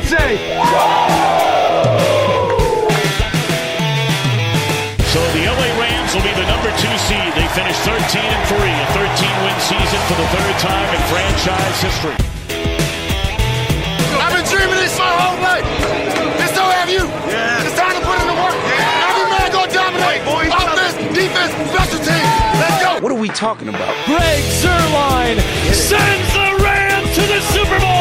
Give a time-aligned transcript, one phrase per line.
[0.00, 0.36] Can say.
[5.12, 7.30] So the LA Rams will be the number two seed.
[7.36, 11.82] They finished 13 and 3, a 13 win season for the third time in franchise
[11.82, 12.16] history.
[14.16, 15.66] I've been dreaming this my whole life.
[16.40, 17.04] And so have you.
[17.28, 17.66] Yeah.
[17.66, 18.56] It's time to put in the work.
[18.56, 20.22] Every man go dominate.
[20.24, 22.30] Offense, defense, special teams.
[22.56, 23.02] Let's go.
[23.02, 23.92] What are we talking about?
[24.06, 25.36] Greg Zuerlein
[25.74, 27.99] sends the Rams to the Super Bowl.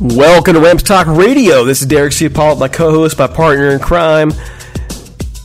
[0.00, 1.66] Welcome to Rams Talk Radio.
[1.66, 2.30] This is Derek C.
[2.30, 4.32] Paul, my co-host, my partner in crime,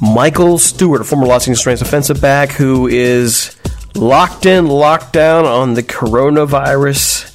[0.02, 3.54] Michael Stewart, a former Los Angeles Rams defensive back who is
[3.96, 7.26] locked in, locked down on the coronavirus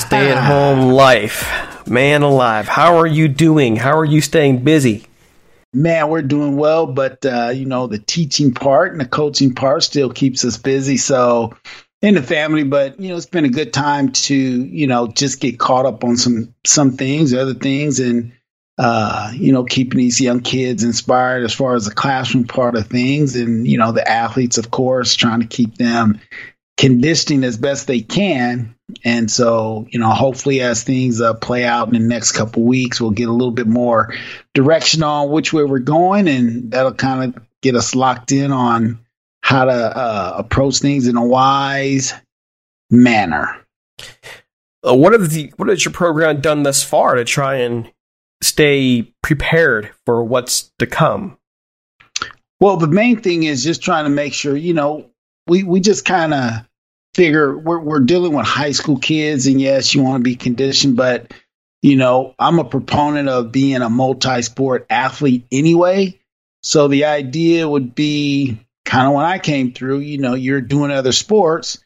[0.00, 1.88] stay-at-home life.
[1.88, 3.76] Man alive, how are you doing?
[3.76, 5.06] How are you staying busy?
[5.72, 9.82] Man, we're doing well, but uh, you know the teaching part and the coaching part
[9.82, 10.98] still keeps us busy.
[10.98, 11.54] So
[12.02, 15.40] in the family, but you know it's been a good time to you know just
[15.40, 18.32] get caught up on some some things, other things, and
[18.78, 22.86] uh, you know keeping these young kids inspired as far as the classroom part of
[22.86, 26.20] things, and you know the athletes, of course, trying to keep them
[26.80, 28.74] conditioning as best they can.
[29.04, 33.00] And so, you know, hopefully as things uh, play out in the next couple weeks,
[33.00, 34.14] we'll get a little bit more
[34.54, 38.98] direction on which way we're going, and that'll kind of get us locked in on
[39.50, 42.14] how to uh, approach things in a wise
[42.88, 43.66] manner.
[44.86, 47.90] Uh, what have the what has your program done thus far to try and
[48.40, 51.36] stay prepared for what's to come?
[52.60, 55.10] Well, the main thing is just trying to make sure, you know,
[55.48, 56.52] we, we just kind of
[57.14, 60.96] figure we're, we're dealing with high school kids, and yes, you want to be conditioned,
[60.96, 61.34] but,
[61.82, 66.20] you know, I'm a proponent of being a multi sport athlete anyway.
[66.62, 70.90] So the idea would be kind of when I came through, you know, you're doing
[70.90, 71.78] other sports,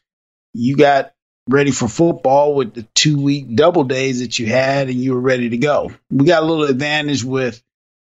[0.54, 1.12] you got
[1.50, 5.20] ready for football with the two week double days that you had and you were
[5.20, 5.92] ready to go.
[6.10, 7.62] We got a little advantage with,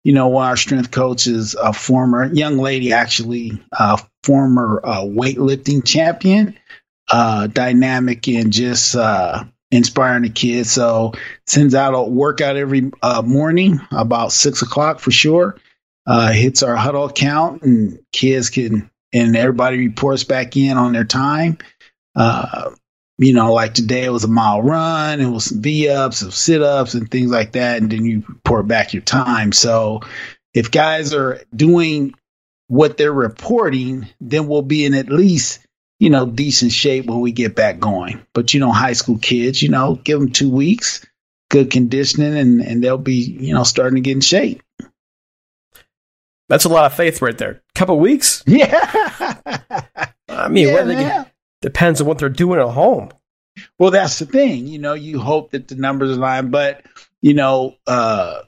[0.05, 5.00] you know, one our strength coach is a former young lady, actually, a former uh,
[5.00, 6.56] weightlifting champion,
[7.11, 9.43] uh, dynamic and just uh,
[9.73, 10.70] inspiring the kids.
[10.70, 11.14] So
[11.49, 15.56] sends out a workout every uh, morning about six o'clock for sure.
[16.06, 21.05] Uh, hits our huddle count and kids can and everybody reports back in on their
[21.05, 21.56] time.
[22.15, 22.73] Uh,
[23.17, 26.33] you know, like today it was a mile run, it was some V ups, some
[26.33, 27.81] sit ups, and things like that.
[27.81, 29.53] And then you report back your time.
[29.53, 30.01] So
[30.53, 32.15] if guys are doing
[32.67, 35.61] what they're reporting, then we'll be in at least,
[36.01, 38.27] you know, decent shape when we get back going.
[38.35, 41.06] But, you know, high school kids, you know, give them two weeks,
[41.51, 44.61] good conditioning, and, and they'll be, you know, starting to get in shape.
[46.49, 47.62] That's a lot of faith right there.
[47.75, 48.43] Couple weeks?
[48.46, 48.81] Yeah.
[50.29, 51.32] I mean, Yeah, they get-
[51.62, 53.11] depends on what they're doing at home.
[53.79, 54.67] Well, that's the thing.
[54.67, 56.85] You know, you hope that the numbers align, but
[57.23, 58.41] you know, uh,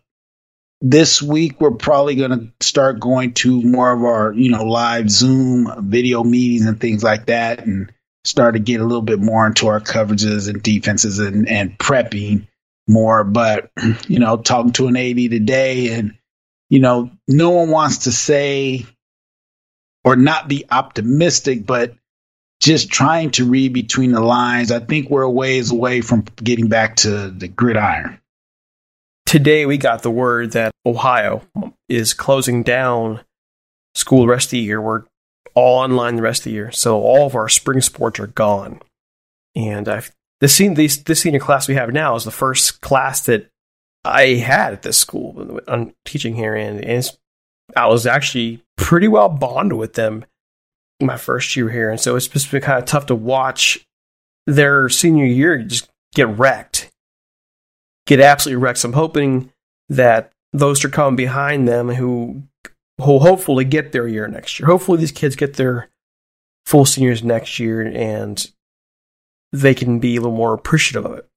[0.82, 5.08] this week we're probably going to start going to more of our, you know, live
[5.08, 7.92] Zoom video meetings and things like that, and
[8.24, 12.46] start to get a little bit more into our coverages and defenses and and prepping
[12.88, 13.22] more.
[13.24, 13.70] But
[14.08, 16.15] you know, talking to an AD today, and
[16.68, 18.86] you know, no one wants to say
[20.04, 21.94] or not be optimistic, but
[22.60, 24.70] just trying to read between the lines.
[24.70, 28.20] I think we're a ways away from getting back to the gridiron.
[29.26, 31.42] Today we got the word that Ohio
[31.88, 33.20] is closing down
[33.94, 34.80] school the rest of the year.
[34.80, 35.02] We're
[35.54, 38.80] all online the rest of the year, so all of our spring sports are gone.
[39.56, 43.26] And I've the sen- this this senior class we have now is the first class
[43.26, 43.50] that
[44.06, 45.60] I had at this school.
[45.66, 46.84] I'm teaching here, and,
[47.74, 50.24] I was actually pretty well bonded with them
[51.00, 53.84] my first year here, and so it's just been kind of tough to watch
[54.46, 56.90] their senior year just get wrecked,
[58.06, 58.78] get absolutely wrecked.
[58.78, 59.52] So I'm hoping
[59.88, 62.44] that those are coming behind them who
[62.98, 64.68] will hopefully get their year next year.
[64.68, 65.90] Hopefully these kids get their
[66.64, 68.50] full seniors next year and
[69.52, 71.28] they can be a little more appreciative of it.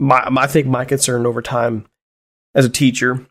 [0.00, 1.86] My, my I think my concern over time
[2.54, 3.26] as a teacher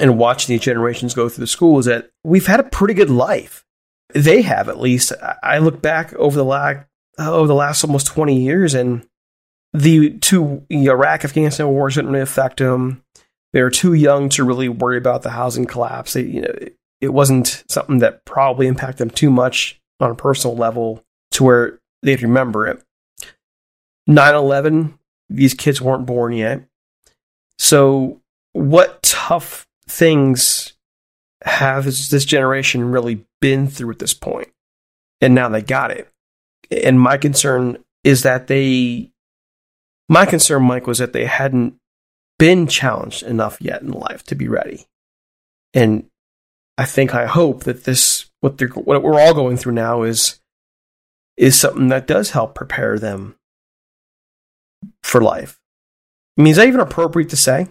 [0.00, 3.10] and watching these generations go through the school is that we've had a pretty good
[3.10, 3.64] life.
[4.12, 5.12] They have at least.
[5.42, 6.86] I- look back over the last
[7.18, 9.06] over the last almost twenty years, and
[9.72, 13.02] the two Iraq Afghanistan wars didn't really affect them.
[13.52, 16.12] They were too young to really worry about the housing collapse.
[16.12, 16.54] They, you know,
[17.00, 21.80] it wasn't something that probably impacted them too much on a personal level to where
[22.02, 22.82] they'd remember it.
[24.06, 24.98] 9 11,
[25.30, 26.64] these kids weren't born yet.
[27.58, 28.20] So,
[28.52, 30.74] what tough things
[31.44, 34.48] have this generation really been through at this point?
[35.20, 36.08] And now they got it.
[36.70, 39.12] And my concern is that they,
[40.08, 41.76] my concern, Mike, was that they hadn't
[42.38, 44.86] been challenged enough yet in life to be ready.
[45.74, 46.06] And
[46.78, 50.40] I think, I hope that this, what they're, what we're all going through now is,
[51.36, 53.36] is something that does help prepare them
[55.02, 55.58] for life.
[56.38, 57.68] I mean, is that even appropriate to say?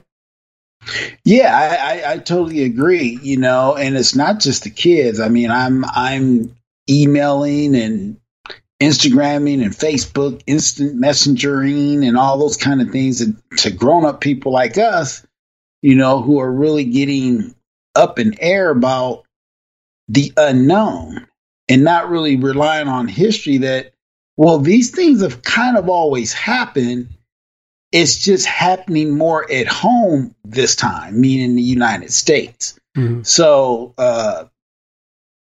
[1.25, 3.19] Yeah, I, I, I totally agree.
[3.21, 5.19] You know, and it's not just the kids.
[5.19, 6.55] I mean, I'm I'm
[6.89, 8.19] emailing and
[8.81, 14.21] Instagramming and Facebook, instant messengering, and all those kind of things to, to grown up
[14.21, 15.25] people like us,
[15.81, 17.53] you know, who are really getting
[17.93, 19.23] up in air about
[20.07, 21.27] the unknown
[21.67, 23.93] and not really relying on history that,
[24.39, 27.09] well, these things have kind of always happened.
[27.91, 32.79] It's just happening more at home this time, meaning the United States.
[33.23, 34.45] So uh,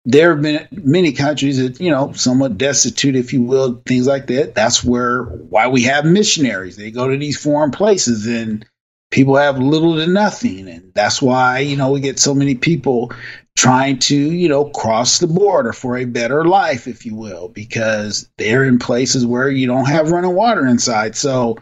[0.06, 4.28] there have been many countries that you know somewhat destitute, if you will, things like
[4.28, 4.56] that.
[4.56, 6.78] That's where why we have missionaries.
[6.78, 8.66] They go to these foreign places and
[9.12, 13.12] people have little to nothing, and that's why you know we get so many people
[13.56, 18.30] trying to you know cross the border for a better life, if you will, because
[18.38, 21.16] they're in places where you don't have running water inside.
[21.16, 21.58] So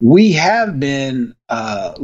[0.00, 1.94] we have been uh,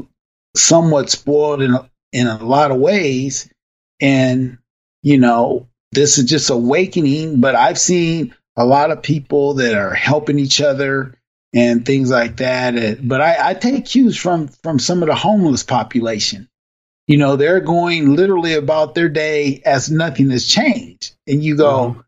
[0.57, 3.51] somewhat spoiled in a, in a lot of ways,
[4.01, 4.59] and
[5.03, 7.41] you know this is just awakening.
[7.41, 11.17] But I've seen a lot of people that are helping each other
[11.55, 13.07] and things like that.
[13.07, 16.50] But I, I take cues from from some of the homeless population.
[17.11, 21.91] You know, they're going literally about their day as nothing has changed, and you go,
[21.91, 22.01] mm-hmm.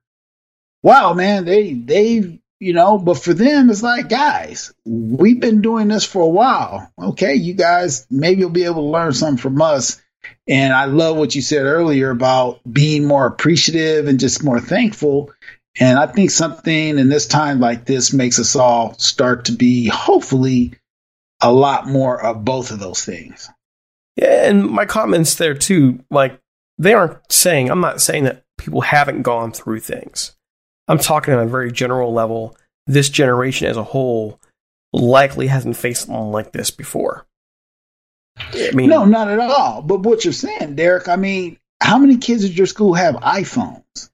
[0.85, 5.89] "Wow, man, they they've." You know, but for them, it's like, guys, we've been doing
[5.89, 6.93] this for a while.
[6.97, 10.01] Okay, you guys, maybe you'll be able to learn something from us.
[10.47, 15.33] And I love what you said earlier about being more appreciative and just more thankful.
[15.81, 19.89] And I think something in this time like this makes us all start to be
[19.89, 20.75] hopefully
[21.41, 23.51] a lot more of both of those things.
[24.17, 26.39] Yeah, and my comments there too, like
[26.79, 30.37] they aren't saying I'm not saying that people haven't gone through things.
[30.89, 32.57] I'm talking on a very general level.
[32.87, 34.41] This generation as a whole
[34.93, 37.27] likely hasn't faced something like this before.
[38.37, 39.83] I mean, no, not at all.
[39.83, 44.11] But what you're saying, Derek, I mean, how many kids at your school have iPhones?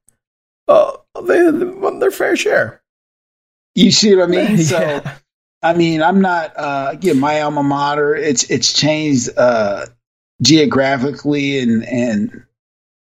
[0.68, 2.82] uh, they, they, their fair share.
[3.74, 4.58] You see what I mean?
[4.62, 5.14] So, Yeah.
[5.62, 6.56] I mean, I'm not.
[6.56, 8.14] Uh, again, my alma mater.
[8.14, 9.86] It's it's changed uh,
[10.42, 12.44] geographically and and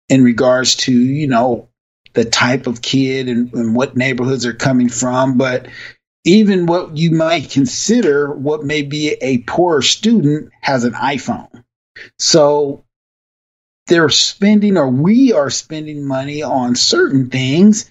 [0.10, 1.70] in regards to you know
[2.14, 5.68] the type of kid and, and what neighborhoods are coming from, but
[6.24, 11.64] even what you might consider what may be a poor student has an iPhone.
[12.20, 12.84] So
[13.88, 17.90] they're spending or we are spending money on certain things.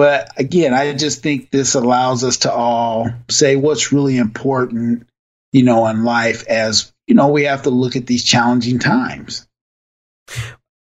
[0.00, 5.06] But again, I just think this allows us to all say what's really important,
[5.52, 9.46] you know, in life as, you know, we have to look at these challenging times.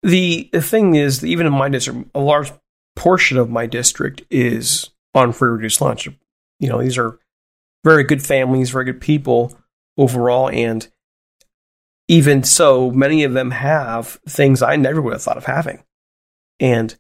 [0.05, 2.53] The thing is, even in my district, a large
[2.95, 6.07] portion of my district is on free reduced lunch.
[6.61, 7.19] You know, these are
[7.83, 9.59] very good families, very good people
[9.99, 10.87] overall, and
[12.07, 15.83] even so, many of them have things I never would have thought of having.
[16.61, 16.97] And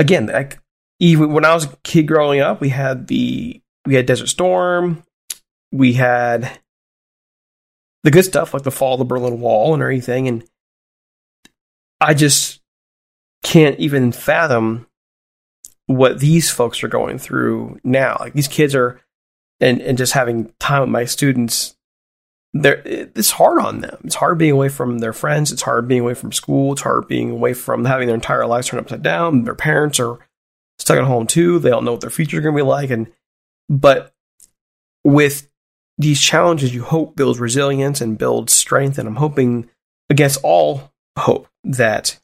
[0.00, 0.58] again, like
[0.98, 5.04] even when I was a kid growing up, we had the we had Desert Storm,
[5.70, 6.58] we had
[8.02, 10.44] the good stuff like the fall of the Berlin Wall and everything, and
[12.00, 12.60] I just
[13.42, 14.86] can't even fathom
[15.86, 18.16] what these folks are going through now.
[18.18, 19.00] Like these kids are,
[19.60, 21.76] and and just having time with my students,
[22.52, 23.98] they're it's hard on them.
[24.04, 25.52] It's hard being away from their friends.
[25.52, 26.72] It's hard being away from school.
[26.72, 29.44] It's hard being away from having their entire lives turned upside down.
[29.44, 30.18] Their parents are
[30.78, 31.58] stuck at home too.
[31.58, 33.10] They don't know what their future is going to be like, and
[33.68, 34.12] but
[35.04, 35.48] with
[35.96, 38.98] these challenges, you hope builds resilience and builds strength.
[38.98, 39.68] And I'm hoping
[40.08, 42.18] against all hope that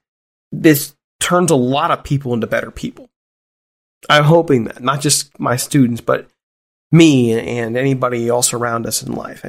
[0.51, 3.11] this turns a lot of people into better people.
[4.09, 6.29] I'm hoping that not just my students, but
[6.91, 9.45] me and anybody else around us in life.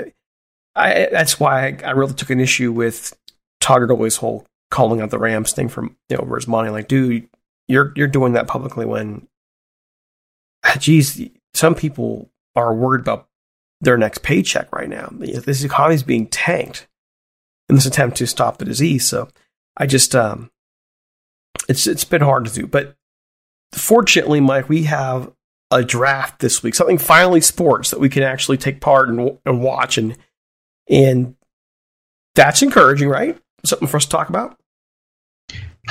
[0.77, 3.17] I, that's why I, I really took an issue with
[3.60, 6.69] Todd Gurley's whole calling out the Rams thing from you know over his money.
[6.69, 7.27] Like, dude,
[7.67, 9.27] you're you're doing that publicly when,
[10.79, 11.22] geez,
[11.53, 13.27] some people are worried about
[13.81, 15.10] their next paycheck right now.
[15.12, 16.88] This economy is being tanked
[17.69, 19.05] in this attempt to stop the disease.
[19.07, 19.29] So
[19.75, 20.51] I just um,
[21.67, 22.96] it's it's been hard to do, but
[23.74, 25.31] fortunately, Mike, we have
[25.69, 29.62] a draft this week, something finally sports that we can actually take part in and
[29.62, 30.17] watch, and
[30.89, 31.36] and
[32.36, 33.38] that's encouraging, right?
[33.65, 34.58] Something for us to talk about.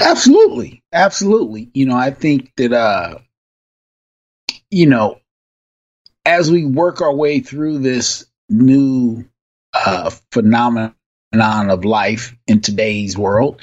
[0.00, 0.82] Absolutely.
[0.92, 1.70] Absolutely.
[1.74, 3.18] You know, I think that, uh,
[4.70, 5.20] you know,
[6.24, 9.24] as we work our way through this new
[9.72, 10.94] uh, phenomenon
[11.34, 13.60] of life in today's world,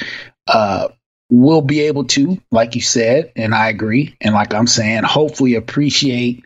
[0.47, 0.89] uh,
[1.29, 5.55] we'll be able to, like you said, and I agree, and like I'm saying, hopefully
[5.55, 6.43] appreciate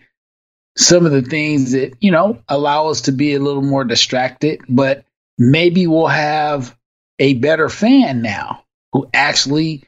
[0.77, 4.62] some of the things that, you know, allow us to be a little more distracted,
[4.69, 5.03] but
[5.38, 6.77] maybe we'll have
[7.19, 9.84] a better fan now who actually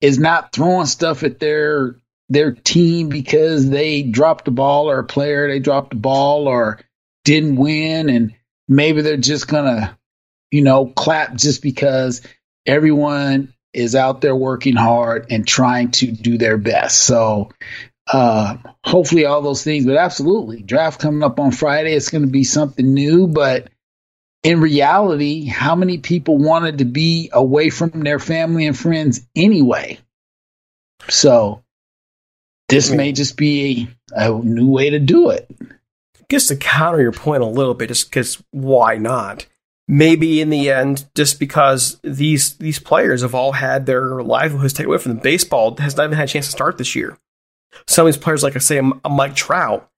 [0.00, 1.96] is not throwing stuff at their
[2.28, 6.78] their team because they dropped the ball or a player they dropped the ball or
[7.24, 8.10] didn't win.
[8.10, 8.34] And
[8.68, 9.98] maybe they're just gonna
[10.50, 12.20] you know clap just because
[12.66, 17.00] everyone is out there working hard and trying to do their best.
[17.00, 17.50] So
[18.12, 22.30] uh hopefully all those things but absolutely draft coming up on friday it's going to
[22.30, 23.68] be something new but
[24.42, 29.98] in reality, how many people wanted to be away from their family and friends anyway?
[31.08, 31.62] So
[32.68, 35.50] this may just be a, a new way to do it.
[36.30, 39.46] Just to counter your point a little bit, just because why not?
[39.90, 44.90] Maybe in the end, just because these these players have all had their livelihoods taken
[44.90, 47.16] away from them, baseball has not even had a chance to start this year.
[47.86, 49.88] Some of these players, like I say, a Mike Trout,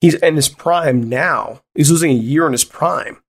[0.00, 1.60] he's in his prime now.
[1.74, 3.22] He's losing a year in his prime.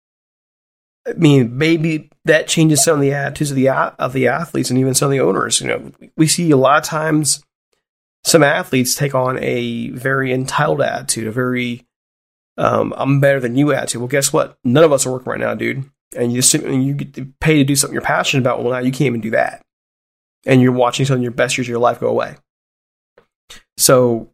[1.07, 4.79] I mean, maybe that changes some of the attitudes of the of the athletes and
[4.79, 5.59] even some of the owners.
[5.59, 7.43] You know, we see a lot of times
[8.23, 11.85] some athletes take on a very entitled attitude, a very
[12.57, 14.01] um, "I'm better than you" attitude.
[14.01, 14.57] Well, guess what?
[14.63, 15.89] None of us are working right now, dude.
[16.15, 18.63] And you just and you get paid to do something you're passionate about.
[18.63, 19.61] Well, now you can't even do that,
[20.45, 22.37] and you're watching some of your best years of your life go away.
[23.77, 24.29] So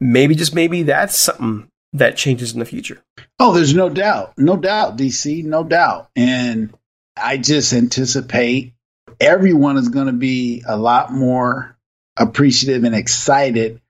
[0.00, 3.02] maybe just maybe that's something that changes in the future.
[3.38, 4.34] Oh, there's no doubt.
[4.38, 6.08] No doubt, DC, no doubt.
[6.16, 6.72] And
[7.16, 8.72] I just anticipate
[9.20, 11.76] everyone is going to be a lot more
[12.16, 13.80] appreciative and excited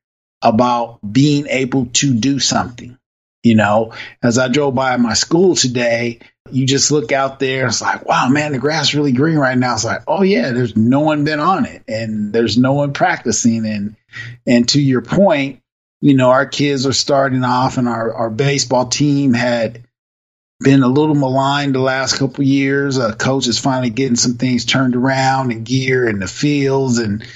[0.43, 2.99] about being able to do something.
[3.43, 3.93] You know,
[4.23, 8.29] as I drove by my school today, you just look out there, it's like, wow,
[8.29, 9.75] man, the grass really green right now.
[9.75, 13.67] It's like, oh yeah, there's no one been on it and there's no one practicing.
[13.67, 13.97] And
[14.47, 15.61] and to your point,
[16.01, 19.85] you know, our kids are starting off and our, our baseball team had
[20.61, 22.99] been a little maligned the last couple years.
[22.99, 27.27] Uh, coach is finally getting some things turned around and gear and the fields and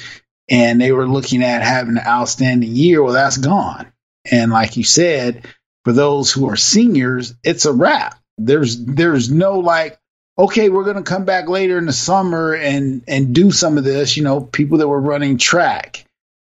[0.49, 3.02] and they were looking at having an outstanding year.
[3.02, 3.92] Well, that's gone.
[4.30, 5.47] And like you said,
[5.85, 8.18] for those who are seniors, it's a wrap.
[8.38, 9.99] There's there's no like,
[10.38, 14.16] okay, we're gonna come back later in the summer and and do some of this.
[14.16, 16.05] You know, people that were running track,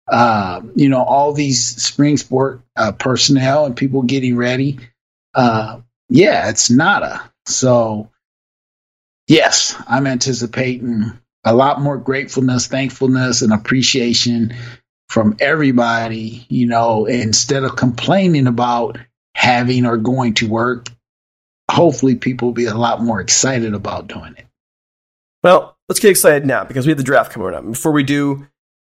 [0.07, 4.79] uh, you know, all these spring sport uh, personnel and people getting ready.
[5.33, 7.31] Uh, yeah, it's nada.
[7.45, 8.09] So,
[9.27, 14.53] yes, I'm anticipating a lot more gratefulness, thankfulness, and appreciation
[15.09, 18.97] from everybody, you know, instead of complaining about
[19.35, 20.87] having or going to work,
[21.69, 24.45] hopefully people will be a lot more excited about doing it.
[25.43, 27.65] Well, let's get excited now because we have the draft coming up.
[27.65, 28.47] Before we do,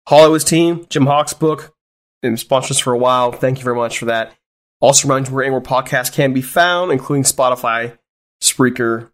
[0.09, 1.77] Hollywood's team, Jim Hawk's book,
[2.23, 3.31] been sponsored us for a while.
[3.31, 4.33] Thank you very much for that.
[4.81, 7.99] Also, remind you where Anywhere Podcast can be found, including Spotify,
[8.43, 9.11] Spreaker,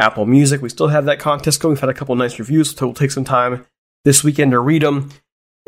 [0.00, 0.60] Apple Music.
[0.60, 1.74] We still have that contest going.
[1.74, 3.64] We've had a couple nice reviews, so we'll take some time
[4.04, 5.10] this weekend to read them.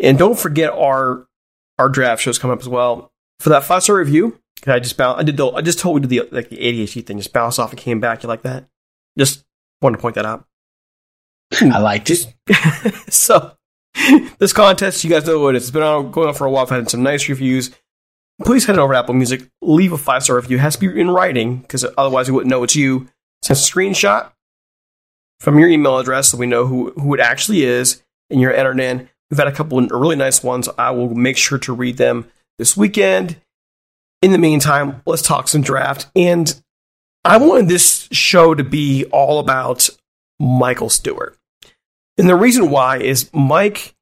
[0.02, 1.28] And don't forget our
[1.78, 3.12] our draft shows come up as well.
[3.38, 5.20] For that five star review, can I just bounce?
[5.20, 5.36] I did.
[5.36, 7.18] The, I just told we did the like the ADHD thing.
[7.18, 8.24] Just bounce off and came back.
[8.24, 8.64] You like that?
[9.16, 9.44] Just
[9.80, 10.44] wanted to point that out.
[11.62, 12.26] I liked it.
[13.12, 13.55] so
[14.38, 15.64] this contest, you guys know what it is.
[15.64, 16.64] It's been on, going on for a while.
[16.64, 17.70] I've had some nice reviews.
[18.44, 20.58] Please head over to Apple Music, leave a five star review.
[20.58, 23.08] It has to be in writing because otherwise we wouldn't know it's you.
[23.42, 24.30] Send a screenshot
[25.40, 28.80] from your email address so we know who, who it actually is and you're entered
[28.80, 29.08] in.
[29.30, 30.68] We've had a couple of really nice ones.
[30.78, 33.40] I will make sure to read them this weekend.
[34.22, 36.06] In the meantime, let's talk some draft.
[36.14, 36.60] And
[37.24, 39.88] I wanted this show to be all about
[40.38, 41.36] Michael Stewart.
[42.18, 43.94] And the reason why is Mike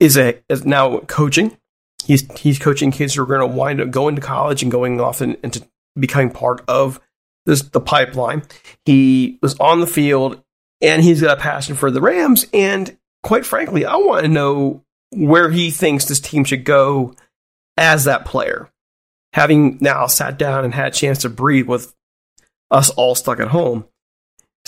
[0.00, 1.56] is a is now coaching.
[2.04, 5.00] He's he's coaching kids who are going to wind up going to college and going
[5.00, 5.66] off and, into
[5.98, 7.00] becoming part of
[7.46, 8.42] this the pipeline.
[8.84, 10.42] He was on the field
[10.80, 12.46] and he's got a passion for the Rams.
[12.52, 17.14] And quite frankly, I want to know where he thinks this team should go
[17.76, 18.70] as that player.
[19.32, 21.94] Having now sat down and had a chance to breathe with
[22.70, 23.86] us all stuck at home.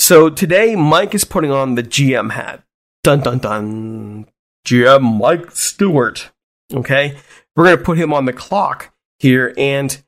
[0.01, 2.63] So today, Mike is putting on the GM hat.
[3.03, 4.27] Dun dun dun.
[4.67, 6.31] GM Mike Stewart.
[6.73, 7.19] Okay.
[7.55, 10.03] We're going to put him on the clock here and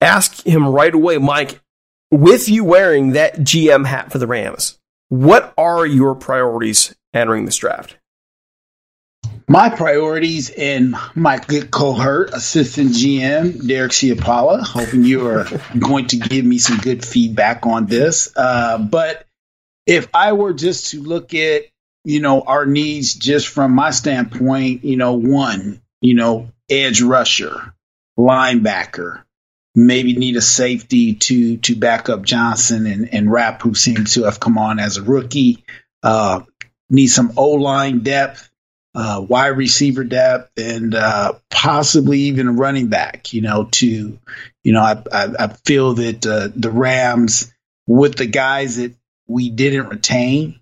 [0.00, 1.60] ask him right away, Mike,
[2.12, 7.56] with you wearing that GM hat for the Rams, what are your priorities entering this
[7.56, 7.96] draft?
[9.46, 15.46] My priorities and my good cohort, assistant GM Derek Ciapala, hoping you are
[15.78, 18.32] going to give me some good feedback on this.
[18.34, 19.26] Uh, but
[19.86, 21.64] if I were just to look at,
[22.04, 27.74] you know, our needs just from my standpoint, you know, one, you know, edge rusher,
[28.18, 29.24] linebacker,
[29.74, 34.24] maybe need a safety to to back up Johnson and, and Rapp, who seems to
[34.24, 35.64] have come on as a rookie.
[36.02, 36.42] Uh,
[36.88, 38.50] need some O line depth,
[38.94, 43.32] uh, wide receiver depth, and uh, possibly even a running back.
[43.32, 44.18] You know, to
[44.62, 47.52] you know, I I, I feel that uh, the Rams
[47.86, 48.94] with the guys that
[49.26, 50.60] we didn't retain,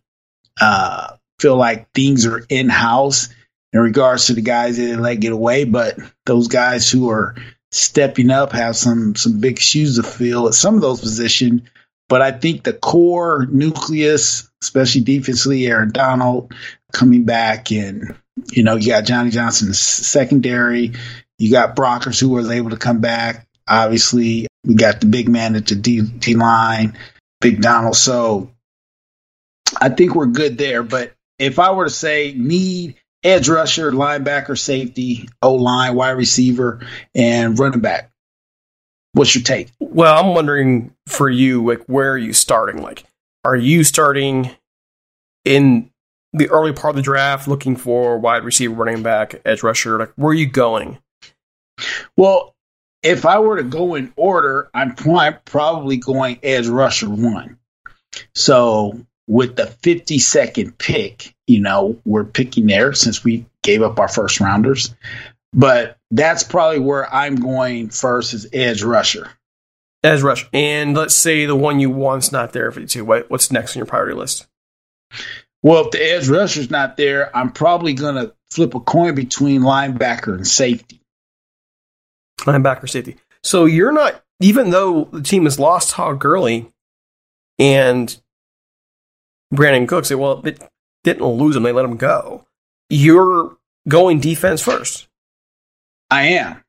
[0.61, 3.29] uh, feel like things are in house
[3.73, 7.35] in regards to the guys that didn't let get away, but those guys who are
[7.71, 11.63] stepping up have some some big shoes to fill at some of those positions.
[12.09, 16.53] But I think the core nucleus, especially defensively, Aaron Donald
[16.93, 18.15] coming back, and
[18.51, 20.93] you know you got Johnny Johnson secondary.
[21.39, 23.47] You got Brockers who was able to come back.
[23.69, 26.97] Obviously, we got the big man at the D, D line,
[27.41, 27.97] Big Donald.
[27.97, 28.51] So
[29.81, 30.83] I think we're good there.
[30.83, 36.81] But if I were to say need edge rusher, linebacker, safety, O line, wide receiver,
[37.15, 38.11] and running back.
[39.13, 39.69] What's your take?
[39.79, 42.81] Well, I'm wondering for you, like, where are you starting?
[42.81, 43.05] Like,
[43.45, 44.51] are you starting
[45.45, 45.91] in
[46.33, 49.99] the early part of the draft looking for wide receiver, running back, edge rusher?
[49.99, 50.99] Like, where are you going?
[52.17, 52.55] Well,
[53.03, 57.59] if I were to go in order, I'm probably going edge rusher one.
[58.35, 64.09] So with the 52nd pick, you know, we're picking there since we gave up our
[64.09, 64.95] first rounders.
[65.53, 69.31] But that's probably where I'm going first is edge rusher.
[70.03, 70.49] Edge rusher.
[70.53, 73.05] And let's say the one you want's not there for you too.
[73.05, 74.47] What, what's next on your priority list?
[75.63, 79.63] Well, if the edge rusher's not there, I'm probably going to flip a coin between
[79.63, 81.01] linebacker and safety.
[82.41, 83.17] Linebacker safety.
[83.45, 86.71] So you're not, even though the team has lost Todd Gurley
[87.59, 88.17] and
[89.55, 90.57] Brandin Cooks, they, well, they
[91.05, 92.45] didn't lose him, they let him go.
[92.91, 93.57] You're
[93.89, 95.09] going defense first.
[96.11, 96.63] I am.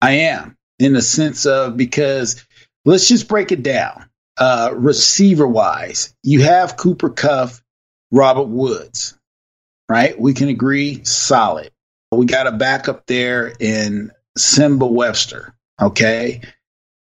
[0.00, 2.44] I am in the sense of because
[2.84, 4.08] let's just break it down.
[4.36, 7.50] Uh, receiver wise, you have Cooper Kupp,
[8.10, 9.18] Robert Woods,
[9.88, 10.18] right?
[10.18, 11.70] We can agree solid.
[12.12, 16.42] We got a backup there in Nsimba Webster, okay?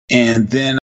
[0.10, 0.78] And then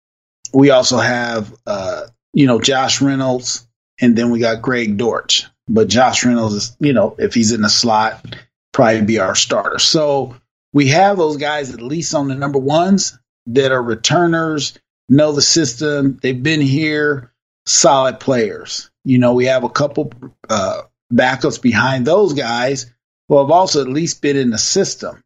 [0.52, 3.66] we also have, uh, you know, Josh Reynolds,
[4.00, 5.44] and then we got Greg Dortch.
[5.68, 8.24] But Josh Reynolds is, you know, if he's in the slot,
[8.72, 9.78] probably be our starter.
[9.78, 10.37] So
[10.72, 14.78] we have those guys at least on the number ones that are returners,
[15.09, 17.33] know the system, they've been here,
[17.66, 18.90] solid players.
[19.04, 20.12] You know, we have a couple
[20.48, 20.82] uh,
[21.12, 22.92] backups behind those guys
[23.28, 25.22] who have also at least been in the system.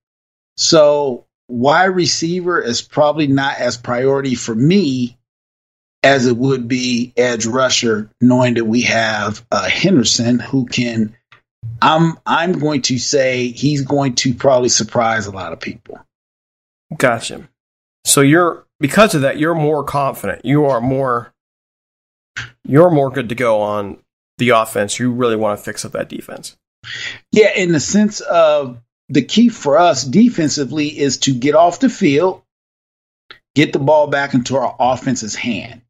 [0.57, 5.19] So wide receiver is probably not as priority for me
[6.03, 11.15] as it would be edge rusher, knowing that we have uh, Henderson who can.
[11.81, 16.01] I'm I'm going to say he's going to probably surprise a lot of people.
[16.97, 17.49] Gotcha.
[18.05, 20.45] So you're because of that, you're more confident.
[20.45, 21.33] You are more
[22.65, 23.99] you're more good to go on
[24.39, 24.99] the offense.
[24.99, 26.57] You really want to fix up that defense.
[27.31, 31.89] Yeah, in the sense of the key for us defensively is to get off the
[31.89, 32.43] field,
[33.55, 35.83] get the ball back into our offense's hand.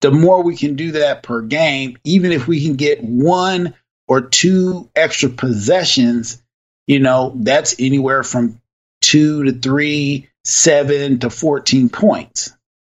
[0.00, 3.74] The more we can do that per game, even if we can get one
[4.08, 6.42] or two extra possessions,
[6.86, 8.60] you know, that's anywhere from
[9.00, 12.52] two to three, seven to 14 points.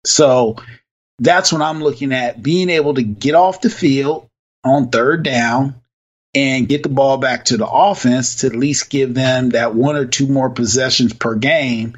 [0.05, 0.57] So
[1.19, 4.29] that's what I'm looking at being able to get off the field
[4.65, 5.77] on third down
[6.35, 9.97] and get the ball back to the offense to at least give them that one
[9.97, 11.97] or two more possessions per game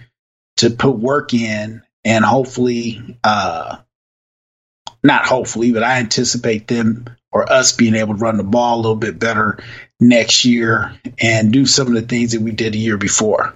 [0.57, 3.77] to put work in and hopefully uh
[5.03, 8.81] not hopefully but i anticipate them or us being able to run the ball a
[8.81, 9.59] little bit better
[10.01, 13.55] next year and do some of the things that we did a year before.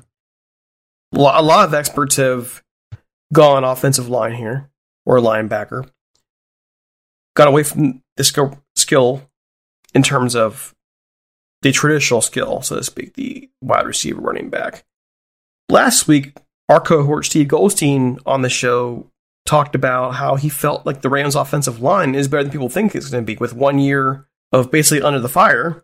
[1.14, 2.62] A lot of experts have
[3.32, 4.68] gone offensive line here
[5.08, 5.88] or linebacker
[7.34, 9.22] got away from the skill, skill
[9.94, 10.74] in terms of
[11.62, 14.84] the traditional skill, so to speak, the wide receiver running back.
[15.70, 16.36] Last week,
[16.68, 19.10] our cohort Steve Goldstein on the show
[19.46, 22.94] talked about how he felt like the Rams' offensive line is better than people think
[22.94, 23.38] it's going to be.
[23.38, 25.82] With one year of basically under the fire,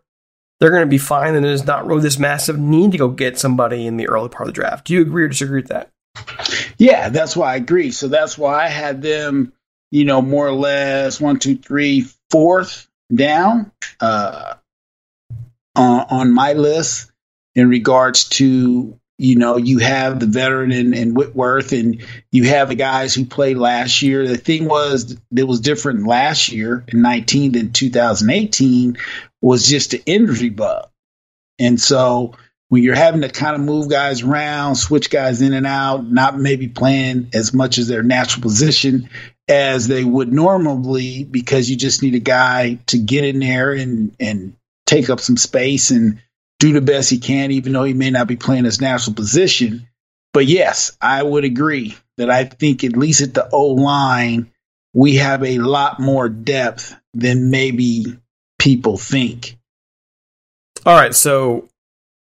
[0.59, 3.39] they're going to be fine, and there's not really this massive need to go get
[3.39, 4.85] somebody in the early part of the draft.
[4.85, 5.91] Do you agree or disagree with that?
[6.77, 7.91] Yeah, that's why I agree.
[7.91, 9.53] So that's why I had them,
[9.91, 14.55] you know, more or less one, two, three, fourth down uh,
[15.75, 17.11] on, on my list
[17.53, 22.01] in regards to you know you have the veteran in, in Whitworth and
[22.31, 24.27] you have the guys who played last year.
[24.27, 28.97] The thing was that was different last year in 19 than 2018
[29.41, 30.89] was just the injury bug,
[31.59, 32.33] and so
[32.75, 36.37] when you're having to kind of move guys around, switch guys in and out, not
[36.37, 39.09] maybe playing as much as their natural position
[39.47, 44.13] as they would normally because you just need a guy to get in there and
[44.19, 46.21] and take up some space and
[46.59, 49.87] do the best he can, even though he may not be playing his natural position.
[50.33, 54.51] But yes, I would agree that I think at least at the O line,
[54.93, 58.19] we have a lot more depth than maybe
[58.59, 59.57] people think.
[60.85, 61.69] All right, so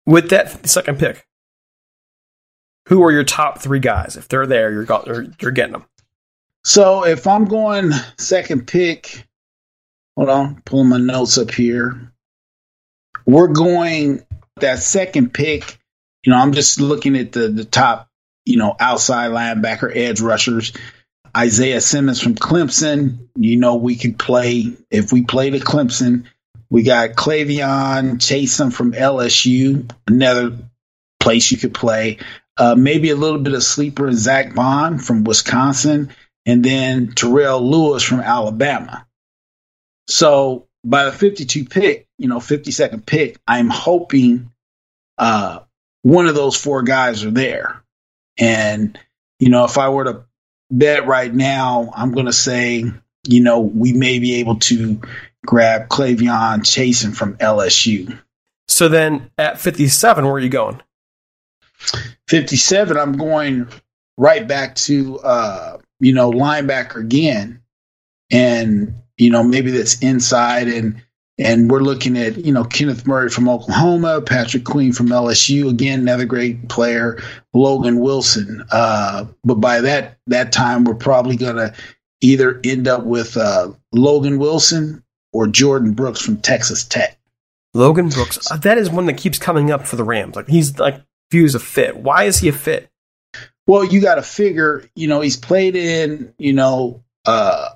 [0.06, 1.26] with that second pick,
[2.88, 4.16] who are your top three guys?
[4.16, 4.86] If they're there, you're
[5.40, 5.84] you're getting them.
[6.64, 9.24] So if I'm going second pick,
[10.16, 12.12] hold on, pulling my notes up here.
[13.26, 14.24] We're going
[14.56, 15.78] that second pick.
[16.24, 18.08] You know, I'm just looking at the the top,
[18.44, 20.72] you know, outside linebacker, edge rushers.
[21.36, 23.28] Isaiah Simmons from Clemson.
[23.36, 26.24] You know, we could play if we played at Clemson.
[26.70, 30.56] We got K'Lavon Chaisson from LSU, another
[31.20, 32.18] place you could play.
[32.56, 36.10] Uh, maybe a little bit of sleeper Zack Baun from Wisconsin,
[36.46, 39.06] and then Terrell Lewis from Alabama.
[40.08, 44.50] So by the 52 pick, you know, 52nd pick, I'm hoping
[45.18, 45.60] uh,
[46.02, 47.82] one of those four guys are there.
[48.38, 48.98] And,
[49.40, 50.24] you know, if I were to
[50.70, 52.84] bet right now, I'm going to say,
[53.26, 55.00] you know, we may be able to
[55.46, 58.18] grab K'Lavon Chaisson from LSU.
[58.68, 60.82] So then at 57, where are you going?
[62.28, 63.68] 57, I'm going
[64.16, 67.62] right back to, uh, you know, linebacker again.
[68.30, 70.68] And, you know, maybe that's inside.
[70.68, 71.00] And
[71.38, 76.00] And we're looking at, you know, Kenneth Murray from Oklahoma, Patrick Queen from LSU, again,
[76.00, 78.64] another great player, Logan Wilson.
[78.72, 81.74] Uh, but by that that time, we're probably going to
[82.22, 85.02] either end up with uh, Logan Wilson
[85.36, 87.18] or Jordyn Brooks from Texas Tech.
[87.74, 88.50] Logan Brooks.
[88.50, 90.34] Uh, that is one that keeps coming up for the Rams.
[90.34, 91.94] Like he's like viewed as a fit.
[91.94, 92.88] Why is he a fit?
[93.66, 97.68] Well, you got to figure, you know, he's played in, you know, uh,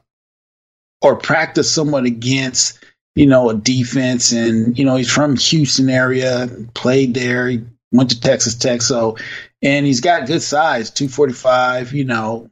[1.02, 2.78] or practiced somewhat against,
[3.14, 8.10] you know, a defense, and you know he's from Houston area, played there, he went
[8.10, 9.18] to Texas Tech, so
[9.60, 11.92] and he's got good size, two forty five.
[11.92, 12.50] You know,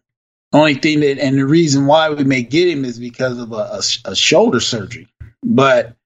[0.53, 3.55] only thing that, and the reason why we may get him is because of a,
[3.55, 5.09] a, a shoulder surgery,
[5.43, 5.97] but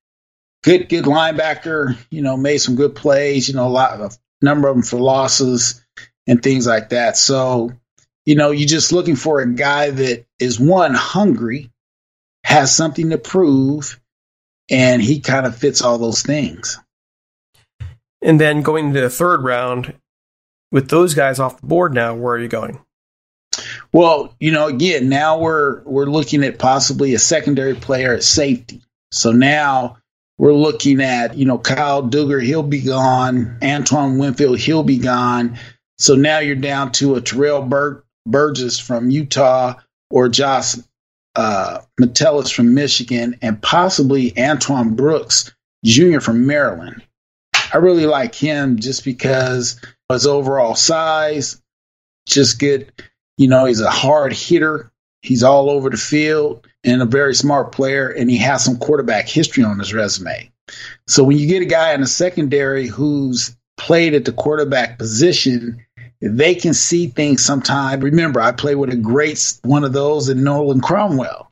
[0.64, 1.96] good, good linebacker.
[2.10, 3.48] You know, made some good plays.
[3.48, 4.10] You know, a lot of a
[4.44, 5.84] number of them for losses
[6.26, 7.16] and things like that.
[7.16, 7.72] So,
[8.24, 11.70] you know, you're just looking for a guy that is one hungry,
[12.44, 14.00] has something to prove,
[14.70, 16.80] and he kind of fits all those things.
[18.20, 19.94] And then going to the third round,
[20.70, 22.80] with those guys off the board now, where are you going?
[23.92, 28.82] Well, you know, again, now we're we're looking at possibly a secondary player at safety.
[29.10, 29.98] So now
[30.38, 33.58] we're looking at, you know, Kyle Dugger, he'll be gone.
[33.62, 35.58] Antoine Winfield, he'll be gone.
[35.98, 39.74] So now you're down to a Terrell Bur- Burgess from Utah
[40.10, 40.76] or Josh
[41.36, 45.52] uh, Metellus from Michigan and possibly Antoine Brooks
[45.84, 46.20] Jr.
[46.20, 47.02] from Maryland.
[47.72, 51.60] I really like him just because his overall size,
[52.26, 52.92] just good.
[53.36, 54.92] You know, he's a hard hitter.
[55.22, 59.28] He's all over the field and a very smart player, and he has some quarterback
[59.28, 60.50] history on his resume.
[61.06, 65.84] So when you get a guy in the secondary who's played at the quarterback position,
[66.20, 68.02] they can see things sometimes.
[68.02, 71.50] Remember, I played with a great one of those in Nolan Cromwell,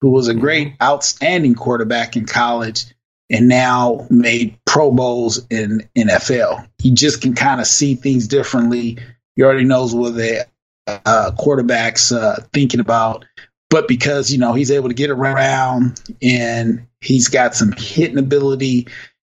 [0.00, 0.40] who was a mm-hmm.
[0.40, 2.86] great, outstanding quarterback in college
[3.30, 6.68] and now made Pro Bowls in NFL.
[6.78, 8.98] He just can kind of see things differently.
[9.34, 10.46] He already knows what the
[10.86, 13.24] uh, quarterbacks uh, thinking about.
[13.70, 18.88] But because you know he's able to get around and he's got some hitting ability,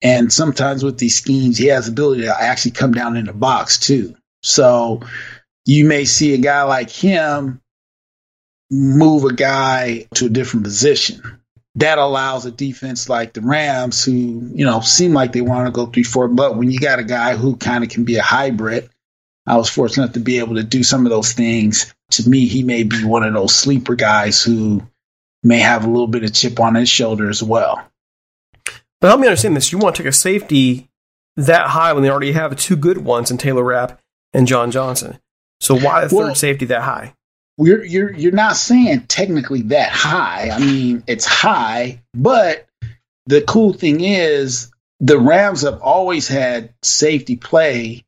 [0.03, 3.79] and sometimes with these schemes he has ability to actually come down in the box
[3.79, 4.15] too.
[4.43, 5.01] So
[5.65, 7.61] you may see a guy like him
[8.71, 11.23] move a guy to a different position.
[11.77, 15.73] That allows a defense like the Rams, who you know seem like they want to
[15.73, 18.23] go three four, but when you got a guy who kind of can be a
[18.23, 18.91] hybrid,
[19.47, 21.95] I was fortunate to be able to do some of those things.
[22.13, 24.83] To me, he may be one of those sleeper guys who
[25.43, 27.85] may have a little bit of chip on his shoulder as well.
[29.01, 29.71] But help me understand this.
[29.71, 30.89] You want to take a safety
[31.37, 34.01] that high when they already have two good ones in Taylor Rapp
[34.33, 35.19] and John Johnson.
[35.61, 37.15] So why the third Well- safety that high?
[37.59, 40.51] You're you're you're not saying technically that high.
[40.51, 42.67] I mean, it's high, but
[43.25, 48.05] the cool thing is the Rams have always had safety play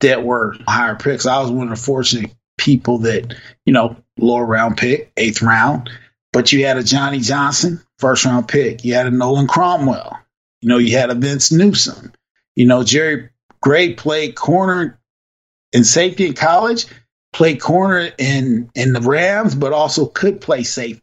[0.00, 1.26] that were higher picks.
[1.26, 3.34] I was one of the fortunate people that,
[3.64, 5.90] you know, lower round pick, eighth round,
[6.32, 8.84] but you had a Johnny Johnson, first round pick.
[8.84, 10.18] You had a Nolan Cromwell.
[10.60, 12.12] You know, you had a Vince Newsome.
[12.56, 13.30] You know, Jerry
[13.60, 14.98] Gray played corner
[15.72, 16.86] and safety in college,
[17.32, 21.02] played corner in in the Rams, but also could play safety.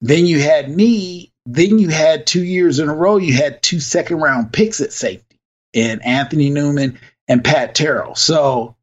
[0.00, 1.32] Then you had me.
[1.44, 3.16] Then you had two years in a row.
[3.16, 5.40] You had two second round picks at safety,
[5.74, 8.14] and Anthony Newman and Pat Terrell.
[8.14, 8.76] So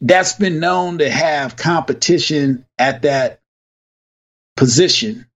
[0.00, 3.40] that's been known to have competition at that
[4.56, 5.26] position,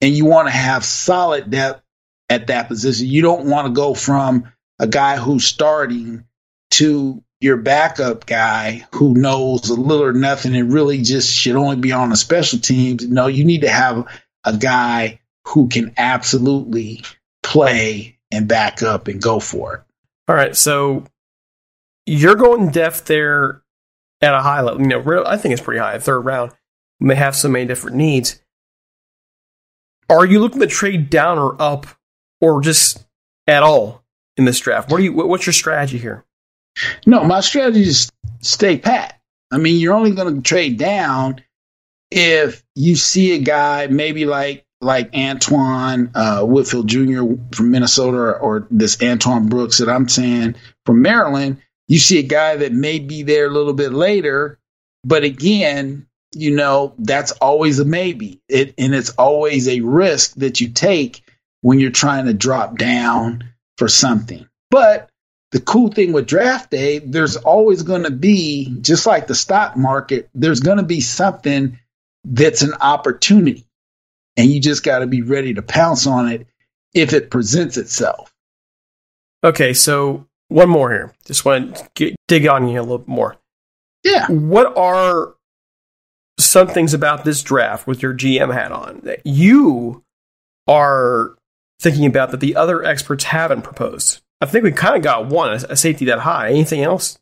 [0.00, 1.82] and you want to have solid depth
[2.28, 3.06] at that position.
[3.06, 6.24] You don't want to go from a guy who's starting
[6.72, 11.76] to your backup guy who knows a little or nothing and really just should only
[11.76, 13.06] be on the special teams.
[13.08, 14.06] No, you need to have
[14.44, 17.04] a guy who can absolutely
[17.42, 19.82] play and back up and go for it.
[20.28, 21.04] All right, so
[22.08, 23.62] you're going depth there
[24.20, 24.80] at a high level.
[24.80, 25.98] You know, I think it's pretty high.
[25.98, 26.52] Third round
[27.00, 28.40] may have so many different needs.
[30.08, 31.86] Are you looking to trade down or up,
[32.40, 33.06] or just
[33.46, 34.04] at all
[34.36, 34.90] in this draft?
[34.90, 35.12] What are you?
[35.12, 36.24] What's your strategy here?
[37.06, 39.20] No, my strategy is stay pat.
[39.50, 41.42] I mean, you're only going to trade down
[42.10, 47.24] if you see a guy maybe like like Antoine uh, Winfield Jr.
[47.52, 50.54] from Minnesota or, or this Antoine Brooks that I'm saying
[50.86, 51.60] from Maryland.
[51.88, 54.58] You see a guy that may be there a little bit later,
[55.04, 58.40] but again, you know that's always a maybe.
[58.48, 61.22] It and it's always a risk that you take
[61.62, 63.44] when you're trying to drop down
[63.78, 64.46] for something.
[64.70, 65.08] But
[65.50, 69.76] the cool thing with draft day, there's always going to be, just like the stock
[69.76, 71.78] market, there's going to be something
[72.24, 73.64] that's an opportunity.
[74.36, 76.46] And you just got to be ready to pounce on it
[76.92, 78.32] if it presents itself.
[79.42, 81.12] Okay, so one more here.
[81.24, 83.36] Just want to get, dig on you a little more.
[84.04, 84.26] Yeah.
[84.28, 85.34] What are
[86.38, 90.02] some things about this draft with your GM hat on that you
[90.66, 91.34] are
[91.80, 94.20] thinking about that the other experts haven't proposed?
[94.40, 96.50] I think we kind of got one, a safety that high.
[96.50, 97.18] Anything else?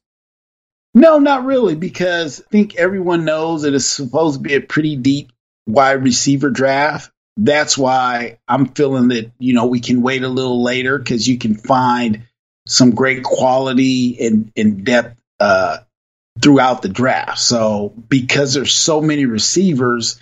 [0.95, 4.97] No, not really, because I think everyone knows that it's supposed to be a pretty
[4.97, 5.33] deep
[5.67, 7.11] wide receiver draft.
[7.37, 11.37] That's why I'm feeling that, you know, we can wait a little later because you
[11.37, 12.23] can find
[12.67, 15.79] some great quality and, and depth uh,
[16.41, 17.39] throughout the draft.
[17.39, 20.21] So because there's so many receivers,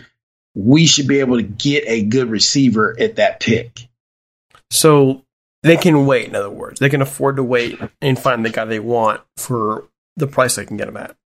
[0.55, 3.89] we should be able to get a good receiver at that pick.
[4.71, 5.25] So
[5.63, 6.79] they can wait, in other words.
[6.79, 10.67] They can afford to wait and find the guy they want for the price they
[10.67, 11.17] can get him at.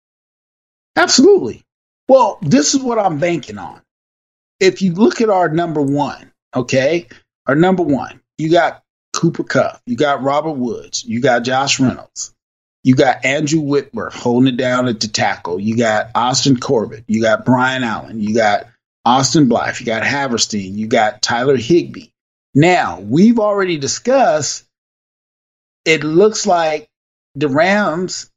[0.96, 1.64] Absolutely.
[2.08, 3.82] Well, this is what I'm banking on.
[4.60, 7.06] If you look at our number one, okay,
[7.46, 8.82] our number one, you got
[9.18, 12.32] Cooper Kupp, you got Robert Woods, you got Josh Reynolds,
[12.84, 17.20] you got Andrew Whitworth holding it down at the tackle, you got Austin Corbett, you
[17.20, 18.68] got Brian Allen, you got
[19.04, 22.10] Austin Blythe, you got Havenstein, you got Tyler Higbee.
[22.54, 24.64] Now, we've already discussed,
[25.84, 26.88] it looks like
[27.34, 28.30] the Rams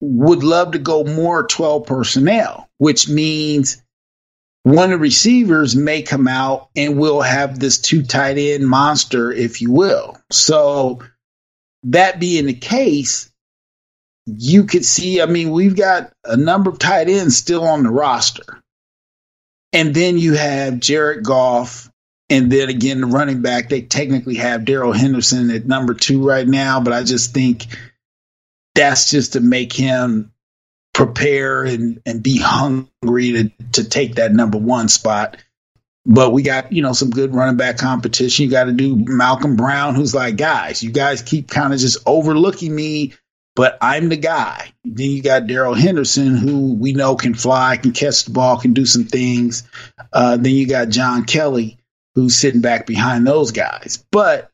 [0.00, 3.82] would love to go more 12 personnel, which means
[4.64, 9.32] one of the receivers may come out and we'll have this two tight end monster,
[9.32, 10.18] if you will.
[10.30, 11.02] So,
[11.84, 13.30] that being the case,
[14.26, 17.90] you could see, I mean, we've got a number of tight ends still on the
[17.90, 18.62] roster.
[19.72, 21.90] And then you have Jared Goff.
[22.30, 26.46] And then again, the running back, they technically have Darrell Henderson at number two right
[26.46, 27.66] now, but I just think
[28.74, 30.31] that's just to make him
[30.92, 35.38] prepare and, and be hungry to, to take that number one spot.
[36.04, 38.44] But we got, you know, some good running back competition.
[38.44, 41.98] You got to do Malcolm Brown, who's like, guys, you guys keep kind of just
[42.06, 43.14] overlooking me,
[43.54, 44.72] but I'm the guy.
[44.84, 48.72] Then you got Darrell Henderson, who we know can fly, can catch the ball, can
[48.72, 49.62] do some things.
[50.12, 51.78] Uh, then you got John Kelly,
[52.16, 54.04] who's sitting back behind those guys.
[54.10, 54.50] But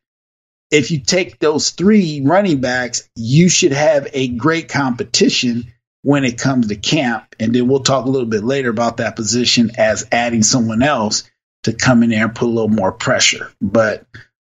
[0.70, 6.38] if you take those three running backs, you should have a great competition when it
[6.38, 7.34] comes to camp.
[7.40, 11.28] And then we'll talk a little bit later about that position as adding someone else
[11.64, 13.50] to come in there and put a little more pressure.
[13.60, 14.06] But